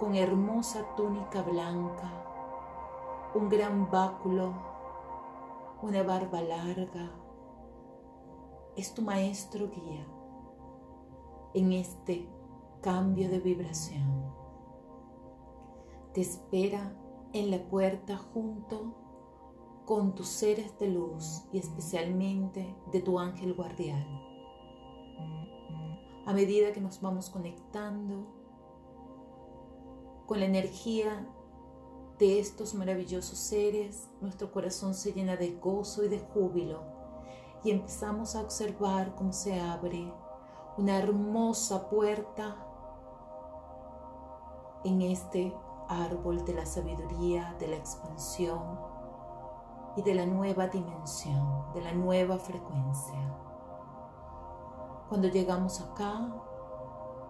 con 0.00 0.14
hermosa 0.14 0.96
túnica 0.96 1.42
blanca, 1.42 2.10
un 3.34 3.50
gran 3.50 3.90
báculo, 3.90 4.54
una 5.82 6.02
barba 6.02 6.40
larga. 6.40 7.12
Es 8.76 8.94
tu 8.94 9.02
maestro 9.02 9.68
guía 9.68 10.06
en 11.52 11.72
este 11.72 12.26
cambio 12.80 13.28
de 13.28 13.40
vibración. 13.40 14.32
Te 16.14 16.22
espera 16.22 16.96
en 17.34 17.50
la 17.50 17.58
puerta 17.58 18.16
junto 18.16 18.94
con 19.84 20.14
tus 20.14 20.28
seres 20.28 20.78
de 20.78 20.88
luz 20.88 21.44
y 21.52 21.58
especialmente 21.58 22.74
de 22.90 23.02
tu 23.02 23.18
ángel 23.18 23.52
guardián 23.52 24.30
a 26.26 26.32
medida 26.32 26.72
que 26.72 26.80
nos 26.80 27.00
vamos 27.00 27.28
conectando 27.28 28.39
con 30.30 30.38
la 30.38 30.46
energía 30.46 31.26
de 32.20 32.38
estos 32.38 32.74
maravillosos 32.74 33.36
seres, 33.36 34.08
nuestro 34.20 34.52
corazón 34.52 34.94
se 34.94 35.12
llena 35.12 35.34
de 35.34 35.56
gozo 35.56 36.04
y 36.04 36.08
de 36.08 36.20
júbilo 36.20 36.84
y 37.64 37.72
empezamos 37.72 38.36
a 38.36 38.42
observar 38.42 39.16
cómo 39.16 39.32
se 39.32 39.58
abre 39.58 40.14
una 40.76 40.98
hermosa 40.98 41.90
puerta 41.90 42.64
en 44.84 45.02
este 45.02 45.52
árbol 45.88 46.44
de 46.44 46.54
la 46.54 46.64
sabiduría, 46.64 47.56
de 47.58 47.66
la 47.66 47.76
expansión 47.78 48.78
y 49.96 50.02
de 50.02 50.14
la 50.14 50.26
nueva 50.26 50.68
dimensión, 50.68 51.72
de 51.74 51.80
la 51.80 51.92
nueva 51.92 52.38
frecuencia. 52.38 53.34
Cuando 55.08 55.26
llegamos 55.26 55.80
acá, 55.80 56.49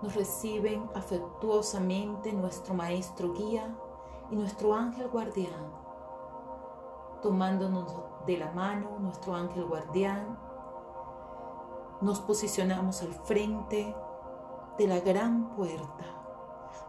nos 0.02 0.14
reciben 0.14 0.88
afectuosamente 0.94 2.32
nuestro 2.32 2.74
Maestro 2.74 3.32
Guía 3.32 3.76
y 4.30 4.36
nuestro 4.36 4.74
ángel 4.74 5.08
guardián, 5.08 5.72
tomándonos 7.22 7.94
de 8.26 8.38
la 8.38 8.50
mano 8.52 8.98
nuestro 8.98 9.34
ángel 9.34 9.64
guardián. 9.66 10.38
Nos 12.00 12.20
posicionamos 12.20 13.02
al 13.02 13.12
frente 13.12 13.94
de 14.78 14.86
la 14.86 15.00
gran 15.00 15.54
puerta. 15.54 16.04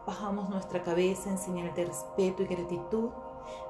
Bajamos 0.08 0.50
nuestra 0.50 0.82
cabeza 0.84 1.30
en 1.30 1.38
señal 1.38 1.74
de 1.74 1.86
respeto 1.86 2.44
y 2.44 2.48
gratitud 2.48 3.10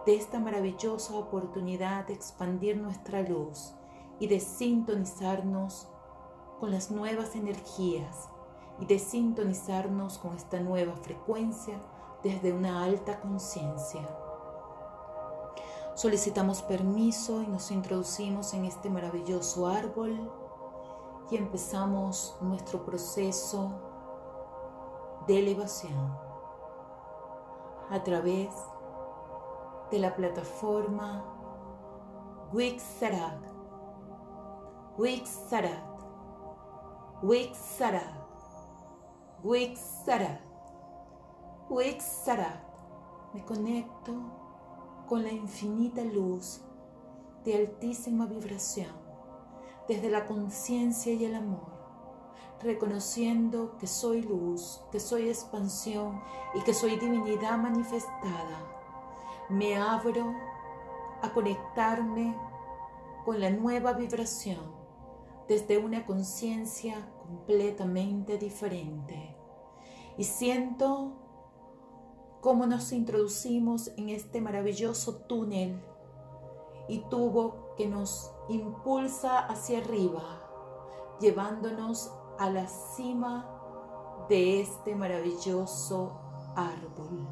de 0.06 0.16
esta 0.16 0.40
maravillosa 0.40 1.16
oportunidad 1.16 2.06
de 2.06 2.14
expandir 2.14 2.78
nuestra 2.78 3.22
luz 3.22 3.74
y 4.20 4.28
de 4.28 4.40
sintonizarnos 4.40 5.88
con 6.60 6.70
las 6.70 6.92
nuevas 6.92 7.36
energías 7.36 8.30
y 8.82 8.86
de 8.86 9.00
sintonizarnos 9.00 10.18
con 10.18 10.36
esta 10.36 10.60
nueva 10.60 10.96
frecuencia 10.96 11.80
desde 12.24 12.52
una 12.52 12.84
alta 12.84 13.22
conciencia. 13.22 14.02
Solicitamos 15.96 16.62
permiso 16.64 17.42
y 17.42 17.48
nos 17.48 17.72
introducimos 17.72 18.54
en 18.54 18.66
este 18.66 18.90
maravilloso 18.90 19.68
árbol 19.68 20.32
y 21.30 21.38
empezamos 21.38 22.36
nuestro 22.42 22.84
proceso 22.84 23.72
de 25.28 25.40
elevación 25.40 26.18
a 27.90 28.04
través 28.04 28.50
de 29.92 30.00
la 30.00 30.16
plataforma 30.16 31.24
Wixarak. 32.52 33.40
Wixarak 34.98 35.92
Wixarak, 37.22 38.21
Wixarat. 39.44 40.40
Wixarat. 41.68 42.62
Me 43.34 43.44
conecto 43.44 44.14
con 45.08 45.24
la 45.24 45.32
infinita 45.32 46.04
luz 46.04 46.62
de 47.44 47.56
altísima 47.56 48.28
vibración, 48.28 48.92
desde 49.88 50.12
la 50.12 50.28
conciencia 50.28 51.12
y 51.12 51.26
el 51.26 51.34
amor, 51.34 51.72
reconociendo 52.62 53.78
que 53.80 53.88
soy 53.88 54.22
luz, 54.22 54.80
que 54.92 55.00
soy 55.00 55.30
expansión 55.30 56.22
y 56.54 56.62
que 56.62 56.76
soy 56.76 56.98
divinidad 56.98 57.58
manifestada. 57.58 58.60
Me 59.50 59.76
abro 59.76 60.36
a 61.24 61.34
conectarme 61.34 62.38
con 63.26 63.40
la 63.40 63.50
nueva 63.50 63.94
vibración 63.94 64.82
desde 65.48 65.80
una 65.80 66.06
conciencia 66.06 67.10
completamente 67.18 68.38
diferente. 68.38 69.31
Y 70.18 70.24
siento 70.24 71.14
cómo 72.42 72.66
nos 72.66 72.92
introducimos 72.92 73.92
en 73.98 74.10
este 74.10 74.42
maravilloso 74.42 75.16
túnel 75.28 75.82
y 76.88 77.00
tubo 77.10 77.74
que 77.78 77.88
nos 77.88 78.32
impulsa 78.50 79.40
hacia 79.40 79.80
arriba, 79.80 80.24
llevándonos 81.20 82.12
a 82.40 82.50
la 82.50 82.68
cima 82.68 83.48
de 84.28 84.62
este 84.62 84.96
maravilloso 84.96 86.20
árbol, 86.56 87.28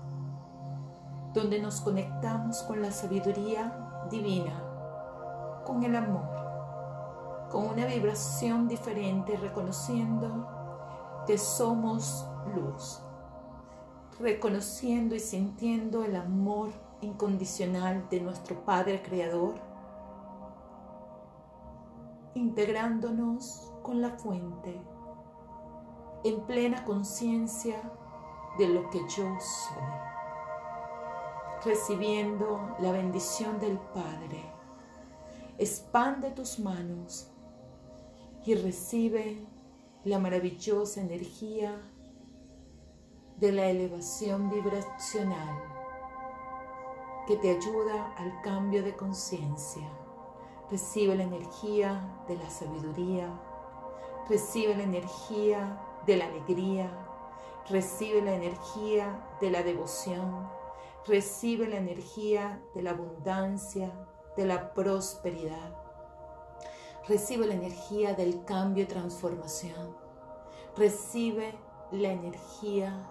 donde 1.34 1.60
nos 1.60 1.82
conectamos 1.82 2.62
con 2.63 2.82
la 2.82 2.92
sabiduría 2.92 4.08
divina, 4.10 4.63
con 5.65 5.84
el 5.84 5.96
amor, 5.96 7.50
con 7.52 7.65
una 7.65 7.86
vibración 7.86 8.68
diferente, 8.68 9.36
reconociendo 9.38 10.48
que 11.26 11.38
somos 11.38 12.29
luz, 12.56 13.02
reconociendo 14.19 15.15
y 15.15 15.19
sintiendo 15.19 16.04
el 16.04 16.15
amor 16.15 16.69
incondicional 17.02 18.08
de 18.10 18.21
nuestro 18.21 18.63
Padre 18.65 19.02
Creador, 19.02 19.56
integrándonos 22.36 23.71
con 23.82 24.02
la 24.02 24.12
fuente 24.12 24.80
en 26.23 26.41
plena 26.41 26.84
conciencia 26.84 27.82
de 28.58 28.67
lo 28.67 28.89
que 28.89 28.99
yo 28.99 29.25
soy, 29.39 29.84
recibiendo 31.63 32.75
la 32.80 32.91
bendición 32.91 33.60
del 33.60 33.78
Padre. 33.78 34.43
Expande 35.58 36.32
tus 36.32 36.60
manos 36.60 37.30
y 38.45 38.56
recibe 38.56 39.45
la 40.04 40.19
maravillosa 40.19 41.02
energía 41.02 41.80
de 43.39 43.54
la 43.54 43.67
elevación 43.67 44.49
vibracional 44.49 45.63
que 47.25 47.38
te 47.38 47.52
ayuda 47.52 48.13
al 48.17 48.41
cambio 48.41 48.84
de 48.84 48.97
conciencia. 48.97 49.88
Recibe 50.69 51.15
la 51.15 51.23
energía 51.23 52.21
de 52.28 52.36
la 52.36 52.49
sabiduría, 52.49 53.30
recibe 54.28 54.75
la 54.75 54.84
energía 54.84 55.82
de 56.06 56.17
la 56.17 56.25
alegría, 56.25 56.91
recibe 57.69 58.21
la 58.21 58.34
energía 58.34 59.25
de 59.39 59.52
la 59.52 59.63
devoción, 59.63 60.49
recibe 61.08 61.69
la 61.69 61.78
energía 61.78 62.62
de 62.75 62.82
la 62.82 62.91
abundancia, 62.91 63.93
de 64.36 64.45
la 64.45 64.73
prosperidad. 64.73 65.75
Recibe 67.08 67.47
la 67.47 67.54
energía 67.54 68.13
del 68.15 68.43
cambio 68.43 68.84
y 68.84 68.88
transformación. 68.88 69.95
Recibe 70.75 71.58
la 71.91 72.12
energía 72.12 73.10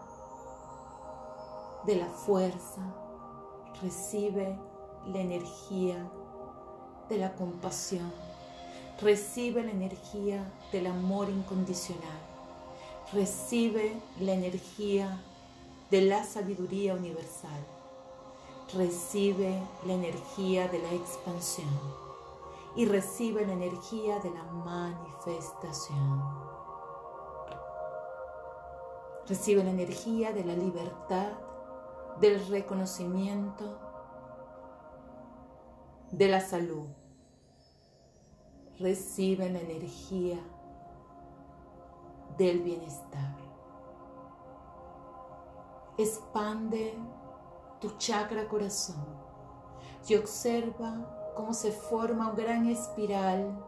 de 1.84 1.96
la 1.96 2.06
fuerza, 2.06 2.82
recibe 3.82 4.58
la 5.06 5.20
energía 5.20 6.10
de 7.08 7.16
la 7.16 7.34
compasión, 7.34 8.12
recibe 9.00 9.62
la 9.62 9.70
energía 9.70 10.52
del 10.72 10.88
amor 10.88 11.28
incondicional, 11.30 12.20
recibe 13.12 13.94
la 14.20 14.32
energía 14.32 15.20
de 15.90 16.02
la 16.02 16.24
sabiduría 16.24 16.94
universal, 16.94 17.64
recibe 18.74 19.62
la 19.86 19.94
energía 19.94 20.68
de 20.68 20.78
la 20.80 20.92
expansión 20.92 21.68
y 22.76 22.84
recibe 22.84 23.46
la 23.46 23.54
energía 23.54 24.18
de 24.18 24.30
la 24.30 24.42
manifestación. 24.44 26.22
Recibe 29.26 29.64
la 29.64 29.70
energía 29.70 30.32
de 30.32 30.44
la 30.44 30.54
libertad 30.54 31.32
del 32.20 32.46
reconocimiento, 32.48 33.78
de 36.10 36.28
la 36.28 36.40
salud. 36.40 36.86
Recibe 38.78 39.50
la 39.50 39.60
energía 39.60 40.38
del 42.36 42.62
bienestar. 42.62 43.36
Expande 45.96 46.94
tu 47.80 47.90
chakra 47.98 48.48
corazón 48.48 49.04
y 50.08 50.14
observa 50.14 51.32
cómo 51.36 51.52
se 51.52 51.72
forma 51.72 52.30
un 52.30 52.36
gran 52.36 52.66
espiral 52.66 53.64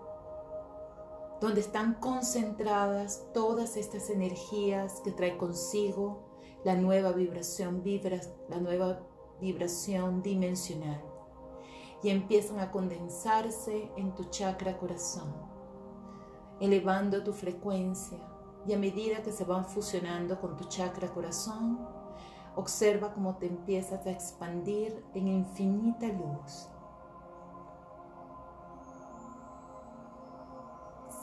donde 1.40 1.60
están 1.60 1.94
concentradas 1.94 3.24
todas 3.32 3.76
estas 3.76 4.10
energías 4.10 5.00
que 5.00 5.10
trae 5.10 5.36
consigo 5.38 6.29
la 6.64 6.74
nueva 6.74 7.12
vibración, 7.12 7.82
vibra, 7.82 8.20
la 8.48 8.58
nueva 8.58 9.00
vibración 9.40 10.22
dimensional. 10.22 11.02
Y 12.02 12.10
empiezan 12.10 12.60
a 12.60 12.70
condensarse 12.70 13.90
en 13.96 14.14
tu 14.14 14.24
chakra 14.24 14.78
corazón, 14.78 15.34
elevando 16.60 17.22
tu 17.22 17.32
frecuencia. 17.32 18.18
Y 18.66 18.74
a 18.74 18.78
medida 18.78 19.22
que 19.22 19.32
se 19.32 19.44
van 19.44 19.64
fusionando 19.64 20.38
con 20.40 20.56
tu 20.56 20.64
chakra 20.64 21.08
corazón, 21.08 21.78
observa 22.56 23.12
cómo 23.14 23.36
te 23.36 23.46
empiezas 23.46 24.06
a 24.06 24.10
expandir 24.10 25.02
en 25.14 25.28
infinita 25.28 26.08
luz. 26.08 26.68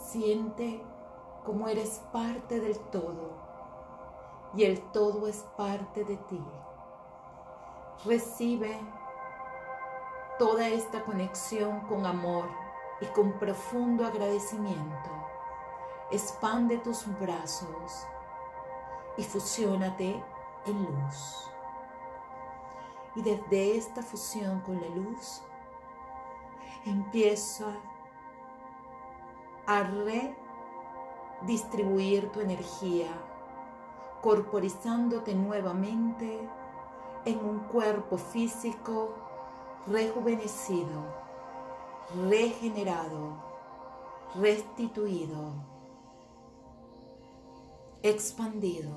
Siente 0.10 0.82
como 1.44 1.68
eres 1.68 2.02
parte 2.12 2.60
del 2.60 2.78
todo 2.92 3.47
y 4.58 4.64
el 4.64 4.82
todo 4.92 5.28
es 5.28 5.46
parte 5.56 6.04
de 6.04 6.18
ti. 6.18 6.44
Recibe 8.06 8.80
toda 10.40 10.68
esta 10.68 11.04
conexión 11.04 11.82
con 11.82 12.08
amor 12.08 12.50
y 13.00 13.06
con 13.06 13.34
profundo 13.34 14.04
agradecimiento. 14.04 15.12
Expande 16.10 16.80
tus 16.80 17.06
brazos 17.20 18.08
y 19.16 19.24
fusiónate 19.24 20.24
en 20.66 20.84
luz. 20.84 21.52
Y 23.16 23.22
desde 23.22 23.78
esta 23.78 24.02
fusión 24.02 24.62
con 24.62 24.82
la 24.82 24.90
luz, 24.90 25.44
empieza 26.86 27.76
a 29.68 29.84
redistribuir 31.42 32.32
tu 32.32 32.40
energía 32.40 33.08
corporizándote 34.28 35.34
nuevamente 35.34 36.38
en 37.24 37.38
un 37.46 37.60
cuerpo 37.60 38.18
físico 38.18 39.16
rejuvenecido, 39.88 41.02
regenerado, 42.30 43.38
restituido, 44.36 45.54
expandido. 48.04 48.92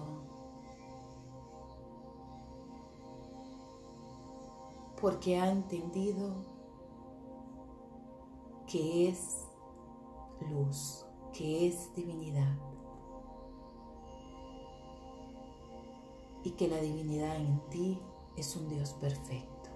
Porque 5.00 5.38
ha 5.38 5.48
entendido 5.48 6.34
que 8.66 9.10
es 9.10 9.46
luz, 10.50 11.06
que 11.32 11.68
es 11.68 11.94
divinidad. 11.94 12.79
Y 16.42 16.52
que 16.52 16.68
la 16.68 16.78
divinidad 16.78 17.36
en 17.36 17.60
ti 17.70 18.00
es 18.36 18.56
un 18.56 18.68
Dios 18.68 18.92
perfecto. 18.94 19.70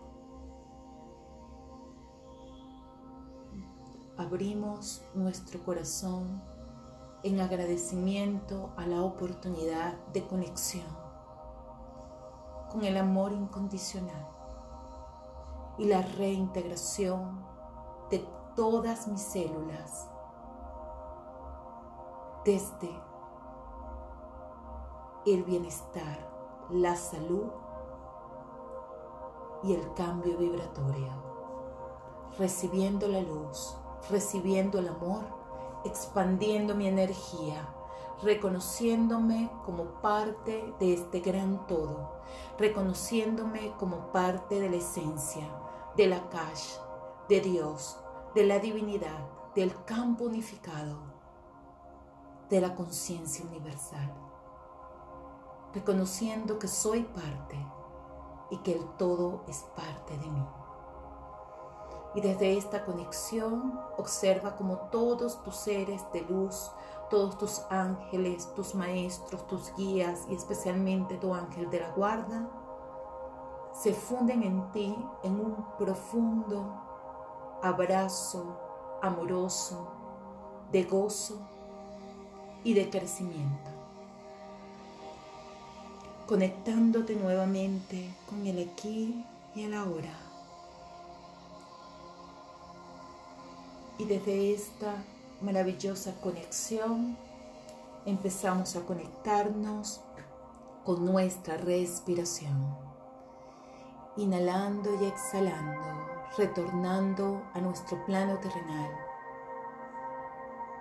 Abrimos 4.17 5.03
nuestro 5.15 5.63
corazón 5.65 6.43
en 7.25 7.41
agradecimiento 7.41 8.73
a 8.77 8.87
la 8.87 9.03
oportunidad 9.03 9.95
de 10.13 10.27
conexión 10.27 10.87
con 12.71 12.85
el 12.85 12.97
amor 12.97 13.33
incondicional 13.33 14.29
y 15.79 15.87
la 15.87 16.03
reintegración 16.03 17.45
de 18.11 18.25
todas 18.55 19.09
mis 19.09 19.23
células 19.23 20.09
desde 22.45 22.91
el 25.27 25.43
bienestar, 25.45 26.34
la 26.71 26.97
salud 26.97 27.51
y 29.63 29.75
el 29.75 29.95
cambio 29.95 30.37
vibratorio, 30.39 31.13
recibiendo 32.39 33.09
la 33.09 33.21
luz, 33.21 33.77
recibiendo 34.11 34.79
el 34.79 34.89
amor, 34.89 35.25
expandiendo 35.85 36.75
mi 36.75 36.87
energía, 36.87 37.69
reconociéndome 38.23 39.51
como 39.65 39.85
parte 40.01 40.75
de 40.79 40.95
este 40.95 41.21
gran 41.21 41.67
todo, 41.67 42.13
reconociéndome 42.59 43.73
como 43.79 44.13
parte 44.13 44.61
de 44.61 44.71
la 44.71 44.77
esencia, 44.77 45.47
de 45.97 46.07
la 46.07 46.29
cash, 46.29 46.77
de 47.29 47.41
Dios, 47.41 47.99
de 48.35 48.45
la 48.45 48.59
divinidad, 48.59 49.29
del 49.55 49.75
campo 49.85 50.25
unificado, 50.25 50.97
de 52.51 52.61
la 52.61 52.75
conciencia 52.75 53.45
universal, 53.47 54.13
reconociendo 55.75 56.59
que 56.59 56.69
soy 56.69 57.03
parte 57.03 57.59
y 58.51 58.59
que 58.59 58.75
el 58.75 58.85
todo 58.97 59.43
es 59.49 59.65
parte 59.77 60.17
de 60.17 60.31
mí. 60.31 60.47
Y 62.15 62.21
desde 62.21 62.57
esta 62.57 62.85
conexión 62.85 63.81
observa 63.99 64.55
como 64.55 64.77
todos 64.91 65.43
tus 65.43 65.57
seres 65.57 66.01
de 66.13 66.23
luz, 66.23 66.71
todos 67.11 67.37
tus 67.39 67.63
ángeles, 67.71 68.55
tus 68.55 68.75
maestros, 68.75 69.47
tus 69.49 69.75
guías 69.75 70.25
y 70.29 70.35
especialmente 70.35 71.17
tu 71.17 71.35
ángel 71.35 71.69
de 71.71 71.81
la 71.81 71.91
guarda, 71.91 72.49
se 73.73 73.93
funden 73.93 74.45
en 74.45 74.71
ti 74.71 74.97
en 75.25 75.41
un 75.41 75.67
profundo 75.77 76.73
abrazo 77.63 78.61
amoroso 79.03 79.89
de 80.71 80.85
gozo 80.85 81.41
y 82.63 82.75
de 82.75 82.89
crecimiento 82.89 83.74
conectándote 86.27 87.17
nuevamente 87.17 88.15
con 88.29 88.47
el 88.47 88.69
aquí 88.69 89.25
y 89.55 89.65
el 89.65 89.75
ahora. 89.75 90.13
Y 93.99 94.05
desde 94.07 94.55
esta 94.55 94.95
maravillosa 95.43 96.15
conexión 96.21 97.17
empezamos 98.07 98.75
a 98.77 98.85
conectarnos 98.87 100.01
con 100.85 101.05
nuestra 101.05 101.57
respiración. 101.59 102.77
Inhalando 104.17 104.91
y 105.03 105.07
exhalando, 105.07 106.07
retornando 106.39 107.43
a 107.53 107.61
nuestro 107.61 108.05
plano 108.07 108.39
terrenal. 108.39 108.91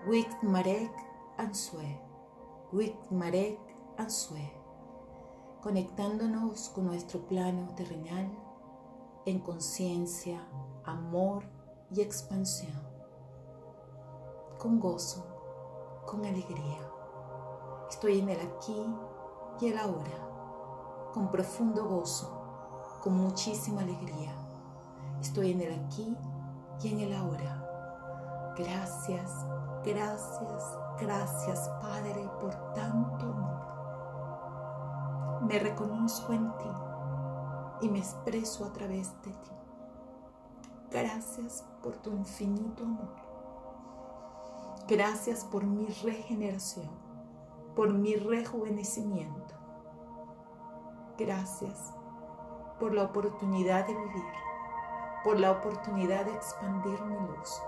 Wik 0.08 0.43
Marek 0.43 0.91
Ansue. 1.38 1.99
Wik 2.71 2.95
Marek 3.12 3.60
Ansue 3.97 4.62
conectándonos 5.63 6.67
con 6.76 6.88
nuestro 6.88 7.26
plano 7.26 7.73
terrenal 7.78 8.30
en 9.26 9.39
conciencia, 9.39 10.45
amor 10.84 11.45
y 11.89 12.02
expansión, 12.02 12.78
con 14.60 14.78
gozo, 14.82 15.26
con 16.06 16.26
alegría. 16.26 16.80
Estoy 17.89 18.19
en 18.19 18.28
el 18.28 18.41
aquí 18.41 18.86
y 19.62 19.67
el 19.67 19.78
ahora, 19.78 21.12
con 21.13 21.32
profundo 21.32 21.88
gozo, 21.88 22.99
con 23.02 23.15
muchísima 23.15 23.84
alegría. 23.84 24.36
Estoy 25.21 25.52
en 25.52 25.62
el 25.62 25.86
aquí 25.86 26.13
y 26.84 26.88
en 26.89 26.99
el 26.99 27.13
ahora. 27.13 28.54
Gracias, 28.58 29.32
gracias, 29.86 30.78
gracias 30.99 31.69
Padre 31.82 32.30
por 32.41 32.54
tanto 32.73 33.28
amor 33.28 33.53
me 35.43 35.60
reconozco 35.60 36.32
en 36.32 36.49
ti 36.58 36.71
y 37.82 37.89
me 37.89 37.99
expreso 37.99 38.65
a 38.65 38.71
través 38.71 39.10
de 39.23 39.32
ti. 39.32 39.51
Gracias 40.89 41.65
por 41.82 41.97
tu 41.97 42.12
infinito 42.12 42.84
amor. 42.84 43.15
Gracias 44.88 45.43
por 45.43 45.65
mi 45.65 45.88
regeneración, 45.88 46.89
por 47.75 47.93
mi 47.93 48.15
rejuvenecimiento. 48.15 49.53
Gracias 51.17 51.93
por 52.79 52.93
la 52.93 53.03
oportunidad 53.03 53.86
de 53.86 53.95
vivir, 53.95 54.34
por 55.23 55.39
la 55.39 55.51
oportunidad 55.51 56.25
de 56.25 56.34
expandir 56.34 57.01
mi 57.01 57.15
luz. 57.15 57.62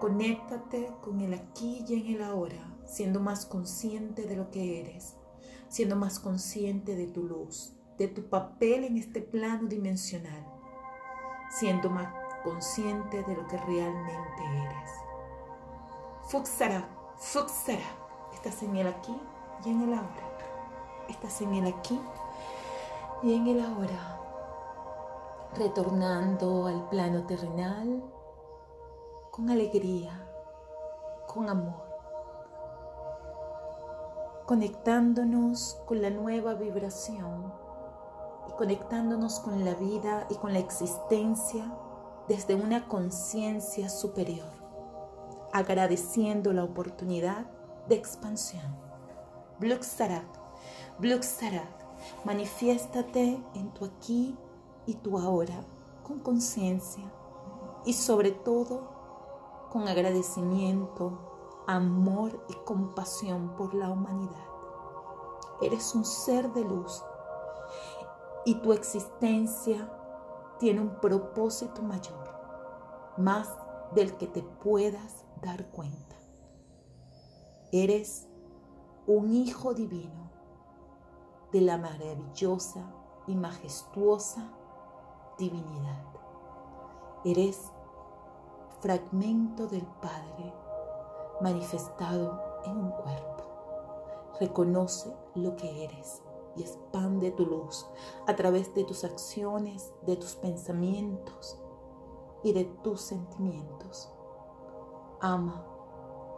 Conéctate 0.00 0.92
con 1.02 1.20
el 1.20 1.34
aquí 1.34 1.84
y 1.86 1.94
en 1.94 2.16
el 2.16 2.22
ahora, 2.22 2.76
siendo 2.84 3.20
más 3.20 3.46
consciente 3.46 4.26
de 4.26 4.36
lo 4.36 4.50
que 4.50 4.80
eres 4.80 5.16
siendo 5.72 5.96
más 5.96 6.20
consciente 6.20 6.94
de 6.96 7.06
tu 7.06 7.22
luz, 7.22 7.72
de 7.96 8.06
tu 8.06 8.28
papel 8.28 8.84
en 8.84 8.98
este 8.98 9.22
plano 9.22 9.68
dimensional, 9.68 10.46
siendo 11.48 11.88
más 11.88 12.12
consciente 12.44 13.22
de 13.22 13.34
lo 13.34 13.48
que 13.48 13.56
realmente 13.56 14.42
eres. 14.66 14.90
Fuxara, 16.24 16.86
Fuxara, 17.16 17.88
estás 18.34 18.62
en 18.62 18.76
el 18.76 18.86
aquí 18.86 19.16
y 19.64 19.70
en 19.70 19.80
el 19.80 19.94
ahora. 19.94 20.38
Estás 21.08 21.40
en 21.40 21.54
el 21.54 21.66
aquí 21.66 21.98
y 23.22 23.32
en 23.32 23.46
el 23.46 23.64
ahora. 23.64 24.20
Retornando 25.56 26.66
al 26.66 26.86
plano 26.90 27.24
terrenal 27.24 28.04
con 29.30 29.48
alegría, 29.48 30.28
con 31.26 31.48
amor 31.48 31.91
conectándonos 34.46 35.78
con 35.86 36.02
la 36.02 36.10
nueva 36.10 36.54
vibración 36.54 37.52
y 38.48 38.52
conectándonos 38.52 39.40
con 39.40 39.64
la 39.64 39.74
vida 39.74 40.26
y 40.30 40.34
con 40.34 40.52
la 40.52 40.58
existencia 40.58 41.72
desde 42.28 42.54
una 42.54 42.88
conciencia 42.88 43.88
superior, 43.88 44.50
agradeciendo 45.52 46.52
la 46.52 46.64
oportunidad 46.64 47.46
de 47.88 47.94
expansión. 47.94 48.76
Bluxarat, 49.58 50.26
Bluxarat, 50.98 51.82
manifiéstate 52.24 53.40
en 53.54 53.70
tu 53.72 53.84
aquí 53.84 54.36
y 54.86 54.94
tu 54.94 55.18
ahora 55.18 55.64
con 56.02 56.18
conciencia 56.18 57.04
y 57.84 57.92
sobre 57.92 58.32
todo 58.32 58.90
con 59.70 59.88
agradecimiento 59.88 61.31
amor 61.66 62.44
y 62.48 62.54
compasión 62.64 63.54
por 63.56 63.74
la 63.74 63.90
humanidad. 63.90 64.46
Eres 65.60 65.94
un 65.94 66.04
ser 66.04 66.52
de 66.52 66.64
luz 66.64 67.02
y 68.44 68.56
tu 68.56 68.72
existencia 68.72 69.90
tiene 70.58 70.80
un 70.80 71.00
propósito 71.00 71.82
mayor, 71.82 72.28
más 73.16 73.48
del 73.94 74.16
que 74.16 74.26
te 74.26 74.42
puedas 74.42 75.24
dar 75.40 75.66
cuenta. 75.70 76.16
Eres 77.70 78.28
un 79.06 79.32
hijo 79.32 79.74
divino 79.74 80.30
de 81.52 81.60
la 81.60 81.78
maravillosa 81.78 82.92
y 83.26 83.34
majestuosa 83.34 84.52
divinidad. 85.38 86.04
Eres 87.24 87.72
fragmento 88.80 89.66
del 89.68 89.86
Padre 90.00 90.52
manifestado 91.42 92.40
en 92.64 92.76
un 92.76 92.90
cuerpo. 92.90 93.44
Reconoce 94.40 95.14
lo 95.34 95.56
que 95.56 95.84
eres 95.84 96.22
y 96.56 96.62
expande 96.62 97.30
tu 97.30 97.46
luz 97.46 97.86
a 98.26 98.36
través 98.36 98.74
de 98.74 98.84
tus 98.84 99.04
acciones, 99.04 99.92
de 100.02 100.16
tus 100.16 100.36
pensamientos 100.36 101.58
y 102.42 102.52
de 102.52 102.64
tus 102.82 103.00
sentimientos. 103.00 104.12
Ama 105.20 105.64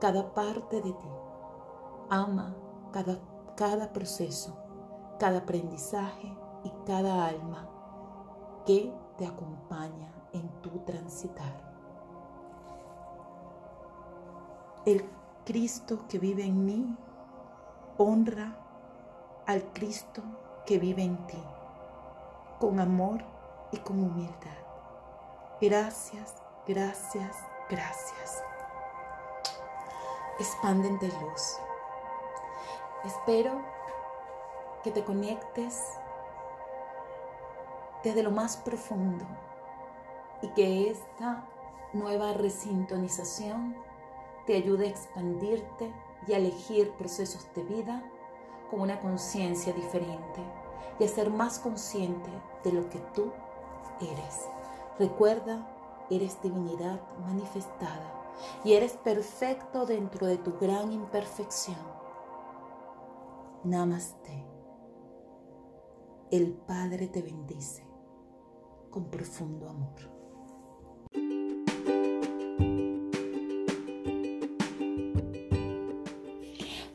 cada 0.00 0.34
parte 0.34 0.76
de 0.82 0.92
ti. 0.92 1.08
Ama 2.10 2.54
cada, 2.92 3.18
cada 3.56 3.92
proceso, 3.92 4.54
cada 5.18 5.38
aprendizaje 5.38 6.36
y 6.64 6.70
cada 6.86 7.26
alma 7.26 7.70
que 8.66 8.92
te 9.16 9.26
acompaña 9.26 10.12
en 10.32 10.48
tu 10.60 10.70
transitar. 10.80 11.73
El 14.86 15.08
Cristo 15.46 16.06
que 16.08 16.18
vive 16.18 16.44
en 16.44 16.66
mí 16.66 16.96
honra 17.96 18.54
al 19.46 19.72
Cristo 19.72 20.22
que 20.66 20.78
vive 20.78 21.02
en 21.02 21.16
ti, 21.26 21.42
con 22.58 22.78
amor 22.80 23.24
y 23.72 23.78
con 23.78 23.98
humildad. 23.98 24.58
Gracias, 25.58 26.34
gracias, 26.66 27.34
gracias. 27.70 28.42
Expanden 30.38 30.98
de 30.98 31.08
luz. 31.08 31.56
Espero 33.04 33.62
que 34.82 34.90
te 34.90 35.02
conectes 35.02 35.82
desde 38.02 38.22
lo 38.22 38.30
más 38.30 38.58
profundo 38.58 39.24
y 40.42 40.48
que 40.48 40.90
esta 40.90 41.46
nueva 41.94 42.34
resintonización 42.34 43.74
te 44.46 44.56
ayude 44.56 44.86
a 44.86 44.90
expandirte 44.90 45.92
y 46.26 46.32
a 46.32 46.38
elegir 46.38 46.90
procesos 46.92 47.46
de 47.54 47.62
vida 47.64 48.02
con 48.70 48.80
una 48.80 49.00
conciencia 49.00 49.72
diferente 49.72 50.40
y 50.98 51.04
a 51.04 51.08
ser 51.08 51.30
más 51.30 51.58
consciente 51.58 52.30
de 52.62 52.72
lo 52.72 52.88
que 52.88 52.98
tú 53.14 53.32
eres. 54.00 54.48
Recuerda, 54.98 55.66
eres 56.10 56.40
divinidad 56.42 57.00
manifestada 57.20 58.24
y 58.64 58.74
eres 58.74 58.92
perfecto 58.92 59.86
dentro 59.86 60.26
de 60.26 60.38
tu 60.38 60.58
gran 60.58 60.92
imperfección. 60.92 61.78
Namaste. 63.64 64.46
El 66.30 66.52
Padre 66.52 67.08
te 67.08 67.22
bendice 67.22 67.86
con 68.90 69.10
profundo 69.10 69.68
amor. 69.68 70.23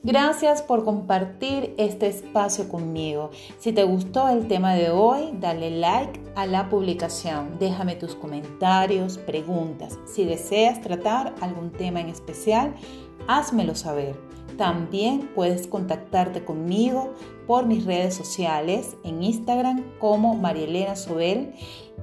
Gracias 0.02 0.62
por 0.62 0.86
compartir 0.86 1.74
este 1.78 2.08
espacio 2.08 2.70
conmigo. 2.70 3.32
Si 3.58 3.74
te 3.74 3.84
gustó 3.84 4.30
el 4.30 4.48
tema 4.48 4.74
de 4.74 4.92
hoy, 4.92 5.32
dale 5.34 5.72
like 5.72 6.22
a 6.36 6.46
la 6.46 6.70
publicación. 6.70 7.58
Déjame 7.60 7.98
tus 7.98 8.16
comentarios, 8.16 9.18
preguntas. 9.18 10.00
Si 10.06 10.24
deseas 10.24 10.80
tratar 10.80 11.36
algún 11.42 11.72
tema 11.72 12.00
en 12.00 12.08
especial, 12.08 12.74
házmelo 13.28 13.76
saber. 13.76 14.29
También 14.60 15.32
puedes 15.34 15.66
contactarte 15.68 16.44
conmigo 16.44 17.14
por 17.48 17.66
mis 17.66 17.86
redes 17.86 18.14
sociales 18.14 18.98
en 19.06 19.24
Instagram 19.24 19.86
como 20.00 20.36
Marielena 20.36 20.98
Sobel 20.98 21.54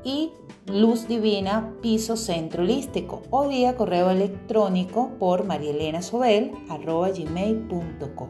y 0.03 0.31
Luz 0.65 1.07
Divina 1.07 1.75
Piso 1.83 2.17
Centro 2.17 2.63
Holístico 2.63 3.21
o 3.29 3.47
vía 3.47 3.77
correo 3.77 4.09
electrónico 4.09 5.11
por 5.19 5.45
marielenasobel.gmail.com. 5.45 8.29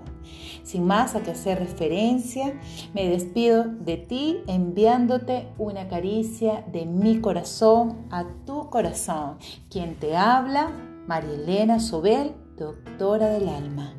Sin 0.65 0.85
más 0.85 1.15
a 1.15 1.23
que 1.23 1.31
hacer 1.31 1.61
referencia, 1.61 2.61
me 2.95 3.09
despido 3.09 3.63
de 3.63 3.97
ti 3.97 4.39
enviándote 4.49 5.47
una 5.57 5.87
caricia 5.87 6.65
de 6.73 6.85
mi 6.85 7.21
corazón 7.21 8.09
a 8.11 8.27
tu 8.45 8.71
corazón. 8.71 9.39
Quien 9.71 9.95
te 9.95 10.17
habla, 10.17 10.73
Marielena 11.07 11.79
Sobel, 11.79 12.35
doctora 12.57 13.29
del 13.29 13.49
alma. 13.49 13.95